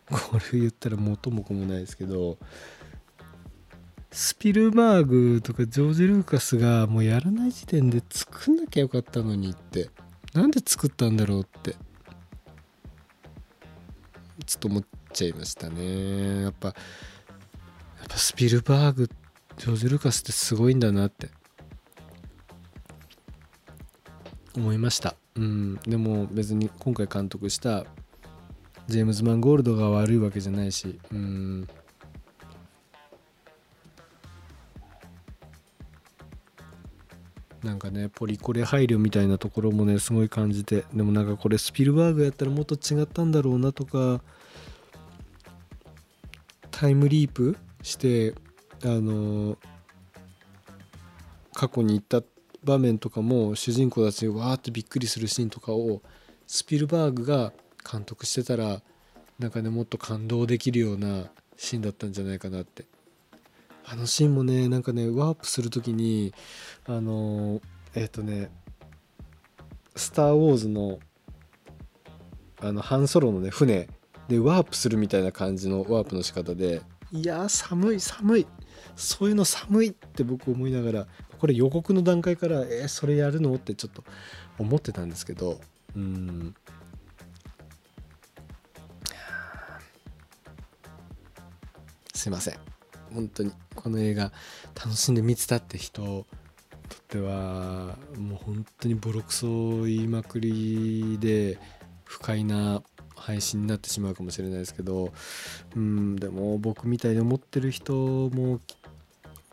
[0.10, 2.38] これ言ったら元も子もないですけど
[4.12, 9.89] スピルバーグとかジョージ・ルーカスがもうやらない時点で作んなきゃよかったのにって
[10.34, 11.76] なんで作ったんだろうって
[14.45, 16.43] ちょっと思っちゃいましたね。
[16.43, 16.76] やっぱやっ
[18.08, 19.10] ぱスピルバーグ
[19.58, 21.30] ジョージ・ルーカスってすごいんだなって
[24.56, 25.16] 思いました。
[25.36, 25.76] うん。
[25.88, 27.86] でも別に今回監督した
[28.88, 31.00] ジェームズ・マンゴールドが悪いわけじゃないし。
[31.12, 31.68] うん。
[37.64, 40.86] なんかねポリコレ配慮みたいなところもねすごい感じて。
[40.94, 44.22] でもなんかこれスピルバーグやったらもっと違ったんだろうなとか
[46.70, 48.36] タイムリープして
[48.84, 49.58] あの
[51.56, 52.22] 過去に行った
[52.64, 56.02] 場面とかも主人公たちにわーってびっくりするシーンとかを
[56.46, 57.54] スピルバーグが
[57.90, 58.82] 監督してたら
[59.40, 61.26] なんかねもっと感動できるような
[61.58, 62.86] シーンだったんじゃないかなって。
[63.88, 66.34] あのシーンもねなんかねワープする時に
[66.86, 67.62] あの
[67.94, 68.50] えっ、ー、とね
[69.96, 71.00] 「スター・ウォーズの」
[72.62, 73.88] あのハンソロのね船
[74.28, 76.82] でワープするみたいな感じのワープの仕方で
[77.12, 78.48] いや寒い寒い
[78.96, 81.08] そういうの寒いって僕思いながら
[81.38, 83.54] これ予告の段階からえー、それやるの？
[83.54, 84.04] ってちょっと
[84.58, 85.60] 思ってたんですけど
[85.96, 86.56] うん。
[92.26, 92.55] すいません。
[93.13, 94.32] 本当にこの映画
[94.73, 96.26] 楽しんで見てたって人にと
[96.95, 101.59] ってはもう本当にボロクソ言いまくりで
[102.03, 102.82] 不快な
[103.15, 105.13] 配信になってしまうかもしれないですけど
[105.76, 108.59] うんでも僕みたいに思ってる人も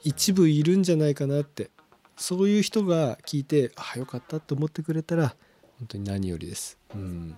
[0.03, 1.69] 一部いるんじゃないかなって
[2.17, 5.37] そういう人が聞いてああよかったって思ってくれたら
[5.79, 6.79] 本当に何よりです。
[6.95, 7.37] うん。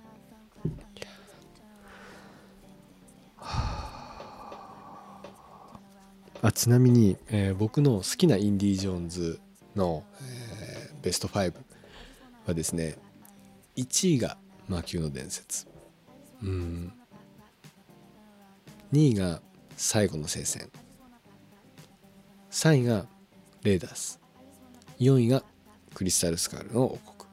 [3.38, 3.83] あ。
[6.44, 9.40] あちなみに、えー僕の好きなインディ・ジョーンズ
[9.74, 11.54] の、えーベスト5
[12.46, 12.96] はですね
[13.76, 14.36] 1位が
[14.68, 15.66] 「魔球の伝説」
[16.44, 16.92] うん。
[18.92, 19.40] 2位が
[19.78, 20.70] 「最後の聖戦」
[22.52, 23.06] 3位が
[23.64, 24.20] 「レーダース」
[25.00, 25.42] 4位が
[25.94, 27.30] 「クリスタル・スカールの王国」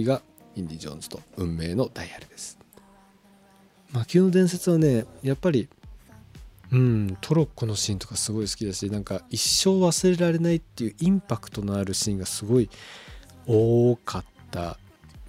[0.00, 0.22] 5位が
[0.54, 2.58] 「インディ・ジョーンズと運命のダイヤル」です。
[3.90, 5.70] 魔球の伝説はねやっぱり
[6.72, 12.70] うんトロッコのシーンとかすごい好きだしなんか一生忘れられないっていうインパクトのあるシーンがすごい
[13.46, 14.78] 多かった、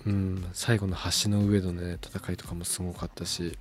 [0.06, 3.58] うん、最後の橋の上のね戦いとかもすごかったし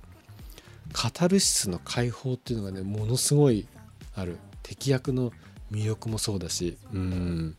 [0.93, 3.67] カタルシスの解放っていうのがねものすごい
[4.15, 4.37] ある。
[4.63, 5.31] 敵役の
[5.71, 7.57] 魅力もそうだしうん。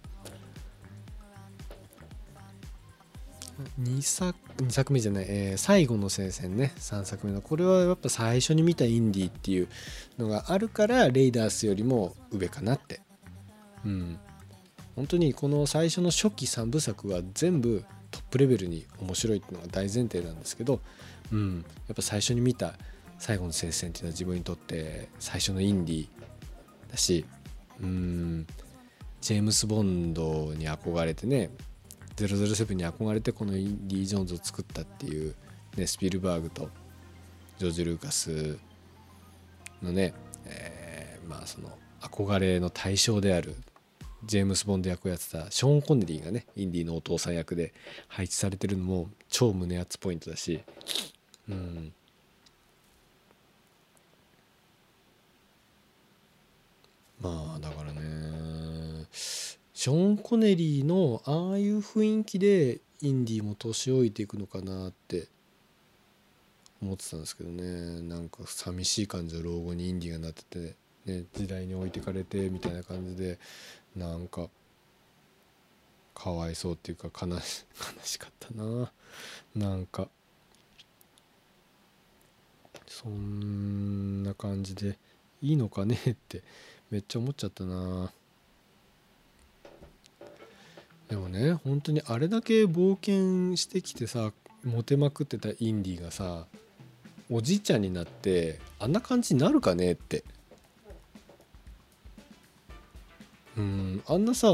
[3.81, 6.73] 2作 ,2 作目じゃない、えー最後の聖戦ね。
[6.77, 7.41] 3作目の。
[7.41, 9.69] これはやっぱ最初に見たインディーっていう
[10.19, 13.01] のがあるからレイダースよりも上かなって。
[13.85, 14.19] うん。
[14.97, 20.81] 本当にこの最初の初期3部作は全部トップレベルに面白いっていうのが大前提なんですけど、
[21.33, 22.75] うん、やっぱ最初に見た
[23.19, 26.09] 最後の聖戦っていうのは自分にとって最初のインディー
[26.91, 27.25] だし
[27.81, 28.47] うん。
[29.23, 31.51] ジェームス・ボンドに憧れてね
[32.27, 35.35] 007に憧れてこのインディ・ジョーンズを作ったっていう、
[35.77, 36.69] ね、スピルバーグと
[37.59, 38.59] ジョージ・ルーカス
[39.83, 40.15] のね、
[40.47, 41.71] えーまあその
[42.01, 43.55] 憧れの対象である
[44.25, 47.73] ジェームス・ボンド役をやってたショーン・コネリーがねインディのお父さん役で
[48.09, 50.63] 配置されてるのも超胸熱ポイントだし
[51.49, 51.93] うん。
[57.21, 58.01] まあだからね。
[59.83, 65.27] ション・コネリーのああいう雰囲気でインディーも年老いていくのかなって
[66.81, 68.01] 思ってたんですけどね。
[68.03, 73.41] なんか寂しい感じの老後にインディーがなってて、ね、時代に置いてかれてみたいな感じで
[73.97, 74.47] なんか
[76.15, 77.65] かわいそうっていうか悲し
[77.99, 78.93] 悲しかったな。
[79.57, 80.09] なんか
[82.87, 84.97] そんな感じで
[85.41, 86.45] いいのかねって
[86.89, 88.13] めっちゃ思っちゃったな。
[91.13, 94.33] でもね本当にあれだけ冒険してきてさ
[94.65, 96.47] モテまくってたインディがさ
[97.31, 100.25] おじいちゃんになってあんな感じになるかねって。
[103.59, 104.49] うんあんなさ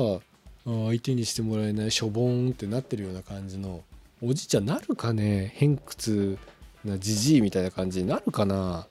[0.64, 3.84] 相手にしてもらえないしょぼんってなってるような感じの
[4.20, 6.38] おじいちゃんなるかね偏屈
[6.84, 8.88] なじじいみたいな感じになるかな。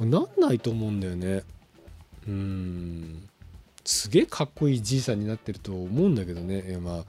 [0.00, 1.44] なんないと思うんだよね。
[2.26, 3.28] うん。
[3.88, 6.60] すげえかっこいいじいさんになってると思うんだけどね。
[6.68, 7.04] いやまあ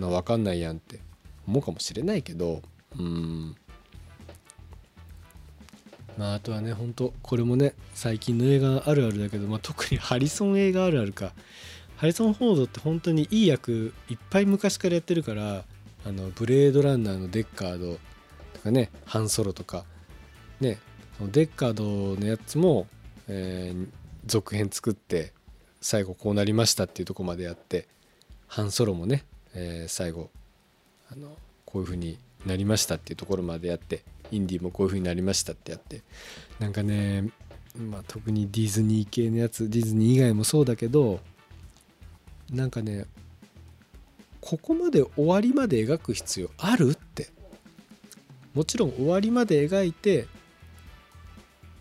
[0.00, 1.00] な分かんないやんって。
[1.46, 2.62] 思うかもしれないけど
[2.98, 3.54] うん。
[6.16, 11.34] まああとはね本当これもね最近の映画あるあるだけど、まあ、特にハリソン映画あるあるか。
[11.98, 15.64] ハリソン・フォードって本当にいい役いっぱい昔からやってるから
[16.06, 17.98] あのブレードランナーのデッカード
[18.54, 19.84] とかねハンソロとか。
[20.58, 20.78] ね
[21.20, 22.86] デッカードのやつも、
[23.28, 25.32] えー続編作って
[25.80, 27.88] 最後こうなりましたっていうとこまでやって
[28.46, 30.30] ハンソロもね、えー最後
[31.10, 36.02] あのこういう風になりましたっていうところまでやってインディもこういう風になりましたってやって
[36.58, 37.28] なんかね、
[37.76, 41.20] まあ、特にディズニー系のやつディズニー以外もそうだけど
[42.52, 43.04] なんかね
[44.40, 47.28] ここまで終わりまで描く必要あるって。
[48.54, 50.26] もちろん終わりまで描いて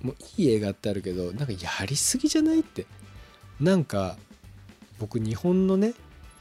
[0.02, 2.86] もういい映画ってあるけどなんかやりすぎじゃないって
[3.60, 4.18] なんか
[5.00, 5.94] 僕日本のね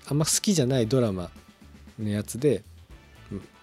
[0.08, 1.30] あんま好きじゃないドラマ
[1.98, 2.62] のやつで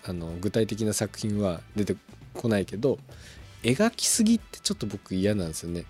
[0.05, 1.95] あの具体的な作品は出て
[2.33, 2.99] こないけど
[3.63, 5.85] 描きすぎってちょっと僕嫌なんですよね。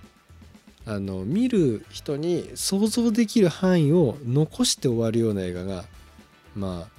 [0.88, 5.86] あの見る人に想像できる範囲を残して終わるような映画が
[6.56, 6.96] まあ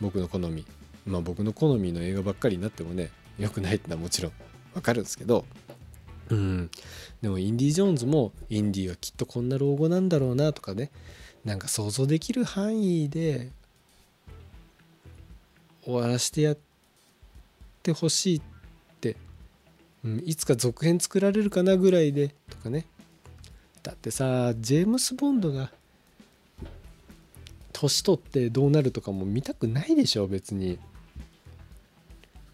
[0.00, 0.64] 僕の好み
[1.06, 4.32] まあ僕の好みの映画ばっかりになってもね良くないってのはもちろん
[4.74, 5.44] わかるんですけど
[6.30, 6.70] うん。
[7.22, 10.90] でもインディ・ジョーンズもインディはきっとこんな老後なんだろうなとかね。
[11.44, 13.50] なんか想像できる範囲で
[15.84, 16.58] 終わらせてやっ
[17.82, 18.42] てほしいっ
[19.00, 19.16] て、
[20.04, 22.86] うん、いつか続編作られるかなぐらいでとかね。
[23.82, 25.70] だってさジェームス・ボンドが
[27.72, 30.78] 年取ってどうなるとかも見たくないでしょ別に、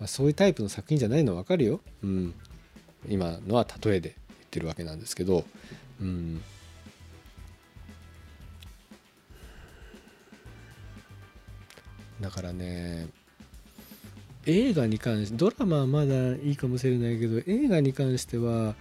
[0.00, 2.34] まあ、そういうタイプの作品じゃないのは分かるよ、うん、
[3.08, 5.44] 今のは例えで言ってるわけなんですけど、
[6.00, 6.42] うん、
[12.20, 13.08] だからね
[14.46, 18.74] 映画に関してドラマはまだいいかもしれないけど映画に関しては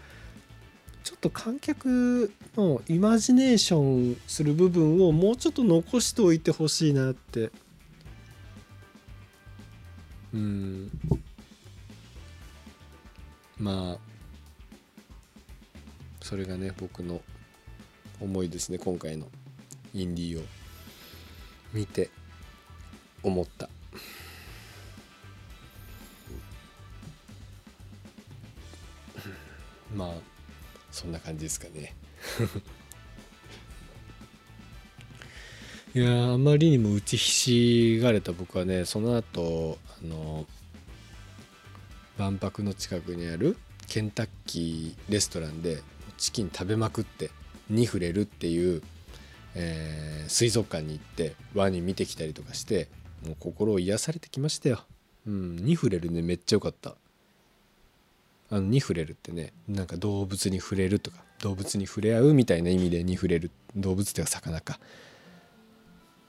[1.04, 7.52] ちょっと観客のイマジネーションする部分をもうちょっと残しておいてほしいなって。
[10.34, 10.92] うん。
[13.58, 14.09] まあ
[16.30, 17.22] それがね僕の
[18.22, 19.26] 思いですね今回の
[19.96, 20.44] インディーを
[21.74, 22.12] 見て
[23.24, 23.68] 思った。
[29.96, 30.10] まあ
[30.92, 31.96] そんな感じですかね。
[36.00, 40.46] いやあまりにも打ちひしがれた僕はねその後あの
[42.20, 43.58] 万博の近くにある
[43.88, 45.82] ケンタッキーレストランで
[46.20, 47.32] チキン食べまくって
[47.70, 48.82] に触れるっていう、
[49.56, 52.88] えー、水族館に行ってワニ見てきたりとかして
[53.26, 54.84] もう心を癒されてきましたよ。
[55.28, 56.96] うん、に触れるねめっちゃ良かった。
[58.52, 64.80] あのに触れるってねなんか動物に触れるとか動物に触れ合うみたいな意味でに触れる動物っては魚か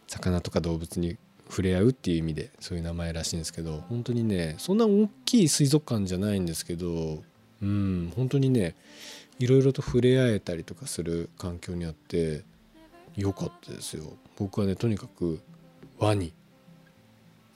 [0.06, 1.16] 魚とか動物に
[1.48, 7.22] 触れ合うっていう意味でそういう名前らしいんですけど本当にねそんな大きい水族館じゃないんですけど
[7.62, 8.76] うん本当にね
[9.40, 12.42] いろいろと触れ合えたりとかする環境にあって
[13.16, 14.04] 良かったですよ。
[14.36, 15.40] 僕はねとにかく
[15.98, 16.32] ワニ。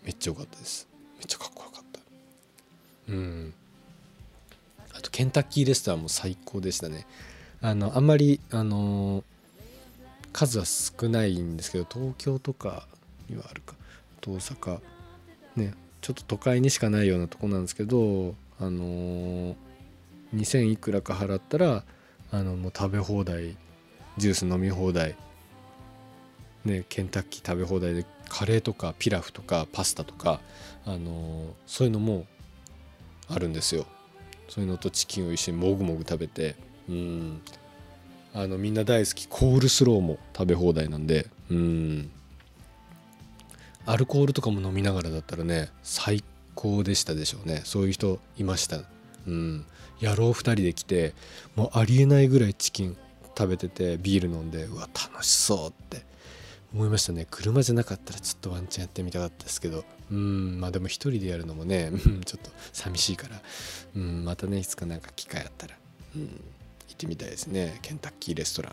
[0.02, 0.88] めっちゃ良かったです。
[1.18, 2.00] めっちゃかっこよかった。
[3.12, 3.54] うん。
[4.94, 7.06] あとケンタッキーレストランも最高でしたね。
[7.60, 9.22] あのあんまりあの
[10.32, 12.86] 数は少ないんですけど東京とか
[13.28, 13.74] にはあるか。
[14.26, 14.80] 大阪。
[15.56, 19.54] ねちょっと都会にしかないようなとこなんですけどあの
[20.34, 21.84] 2,000いくらか払ったら
[22.30, 23.56] あのもう食べ放題
[24.16, 25.16] ジュース飲み放題
[26.64, 30.40] ねケンタッキー食べ放題でカレーとかピラフとかパスタとか
[30.86, 32.26] あのそういうのも
[33.28, 33.86] あるんですよ。
[34.48, 36.56] そういうのとチキンを一緒にもぐもぐ食べて
[36.88, 37.40] うん。
[38.34, 42.10] あのみんな大好きコールスローも食べ放題なんでうん。
[43.86, 46.22] アルコールとかも飲みながらだったらね最
[46.54, 47.62] 高でしたでしょうね。
[47.64, 48.93] そういう人いました。
[49.26, 49.66] うん。
[50.00, 51.14] 野郎2人で来て
[51.54, 52.96] もうありえないぐらいチキン
[53.36, 56.04] 食べててビール飲んでうわ楽しそうって。
[56.74, 57.24] 思いましたね。
[57.30, 59.84] 車じゃなかったらちょっとワンチャンやってみたかったですけど。
[60.10, 61.90] うんまあでも1人でやるのもね
[62.26, 63.40] ちょっと寂しいから。
[63.96, 65.76] うんまたねいつかなんか機会あったら、
[66.16, 66.28] うん、行
[66.92, 67.78] ってみたいですね。
[67.80, 68.72] ケンタッキーレストラン。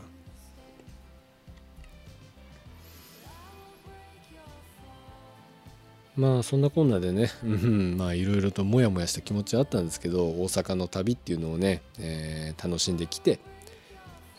[6.15, 13.39] まあそんなこんなでね、うん、 まあいろいろとモヤモヤした気持ちはあったんですけど大阪の旅っていうのをね、えー、楽しんできて、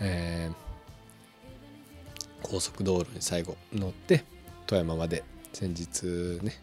[0.01, 0.55] えー、
[2.43, 4.25] 高速道路に最後乗って
[4.67, 6.61] 富山まで先日ね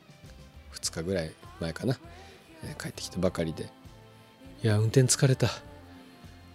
[0.74, 2.00] 2日ぐらい前かな、
[2.64, 3.70] えー、帰ってきたばかりで。
[4.62, 5.50] いや運転疲れた。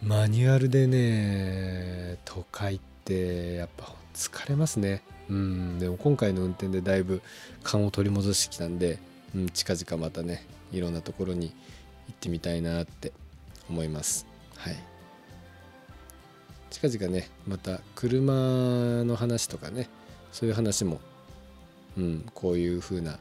[0.02, 7.22] マニュアルでね都会ってやっぱ疲れますねうんでも今回の運転でだいぶ
[7.62, 8.98] 勘を取り戻してきたんで、
[9.34, 11.52] うん、近々またねいろんなところに
[12.08, 13.12] 行ってみたいなって
[13.70, 14.26] 思います。
[14.56, 14.76] はい。
[16.70, 18.32] 近々ねまた車
[19.04, 19.88] の話とかね
[20.32, 21.00] そういう話も、
[21.96, 23.18] うん、こういう風な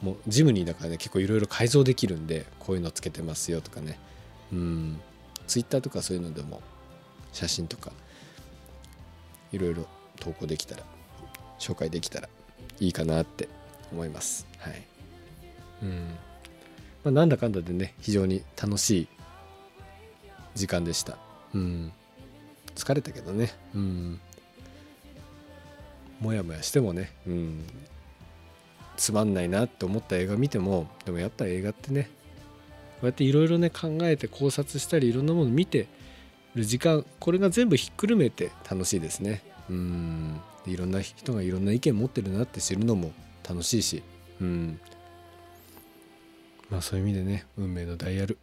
[0.00, 3.98] もうジムニーだからね結構いろいろ改造できるんでこういうのつけてますよとかね。
[4.52, 5.00] うん
[5.46, 6.62] ツイッターとかそういうのでも
[7.32, 7.92] 写真とか
[9.52, 9.86] いろいろ
[10.20, 10.82] 投稿できたら
[11.58, 12.28] 紹介できたら
[12.80, 13.48] いいかなって
[13.92, 14.46] 思います。
[14.58, 14.82] はい。
[15.82, 15.90] うん。
[17.04, 19.08] まあ、なんだかんだでね、非常に楽しい
[20.54, 21.18] 時間でした。
[21.54, 21.92] うん。
[22.74, 23.52] 疲れたけどね。
[23.74, 24.20] うん。
[26.20, 27.64] もやもやしてもね、うん。
[28.96, 32.10] つまんないなって思った映画見ても、でもやっぱ映画ってね、
[32.94, 35.88] こうやっていろいろね考えて考察したりいろんなもの見て
[36.54, 43.12] る時間これが全部ひっくるめて楽しいですねうんいろんな人がいろんな意見持ってるなって知るのも
[43.48, 44.02] 楽しいし
[44.40, 44.80] うん。
[46.70, 48.38] まあそういう意味でね運命のダイヤル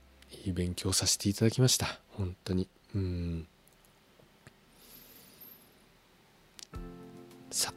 [0.45, 1.99] いい勉強させていただきました。
[2.11, 2.67] 本当に。
[2.95, 3.47] うん。
[7.49, 7.74] さ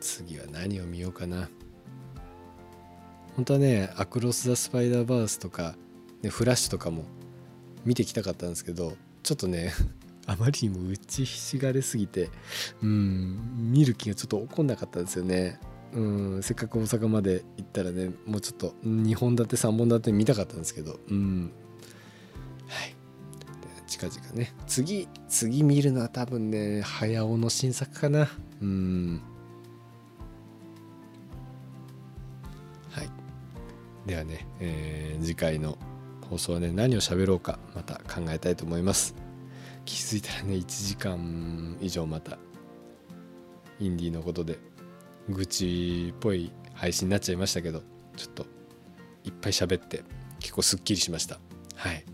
[0.00, 1.48] 次は何を見ようかな。
[3.36, 5.76] 本当はね「アクロス・ザ・スパイダーバース」とか、
[6.22, 7.04] ね、フラッシュとかも
[7.84, 9.72] 見てきたかったんですけどちょっとね
[10.26, 12.30] あまりにも打ちひしがれすぎて
[12.82, 15.60] うん見る気がちょっと起こんなかったんですよね。
[15.92, 16.00] う
[16.38, 21.52] んせっかく大阪まで行ったらねもうちょっと2本立て3本立て見たかったんですけどうん。
[22.66, 22.94] はい。
[23.86, 24.54] 近々ね。
[24.66, 28.28] 次次見るのは多分ね早尾の新作かな。
[28.60, 29.22] うん。
[32.90, 33.10] はい。
[34.06, 35.78] ではね、えー、次回の
[36.28, 39.23] 放送はね何を喋ろうかまた考えたいと思います。
[39.84, 42.38] 気づいたらね1時間以上また
[43.80, 44.58] インディーのことで
[45.28, 47.82] 愚痴っぽい配信になっちゃいましたけど
[48.16, 48.46] ちょっと
[49.24, 50.02] いっぱい喋って
[50.40, 51.38] 結構すっきりしました。
[51.76, 52.04] はい。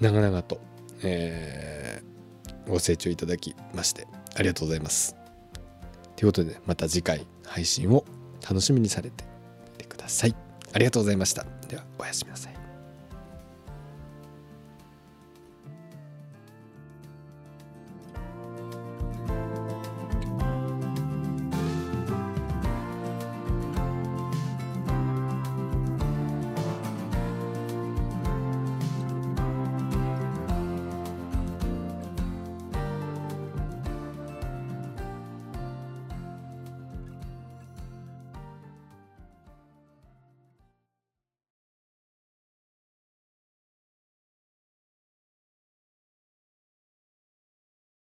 [0.00, 0.60] 長々と、
[1.02, 4.06] えー、ご清聴いただきまして
[4.36, 5.16] ありがとうございます。
[6.16, 8.04] ということで、ね、また次回配信を
[8.42, 9.24] 楽しみにされて
[9.72, 10.34] みてください。
[10.72, 11.46] ありがとうございました。
[11.68, 12.57] ではおやすみなさい。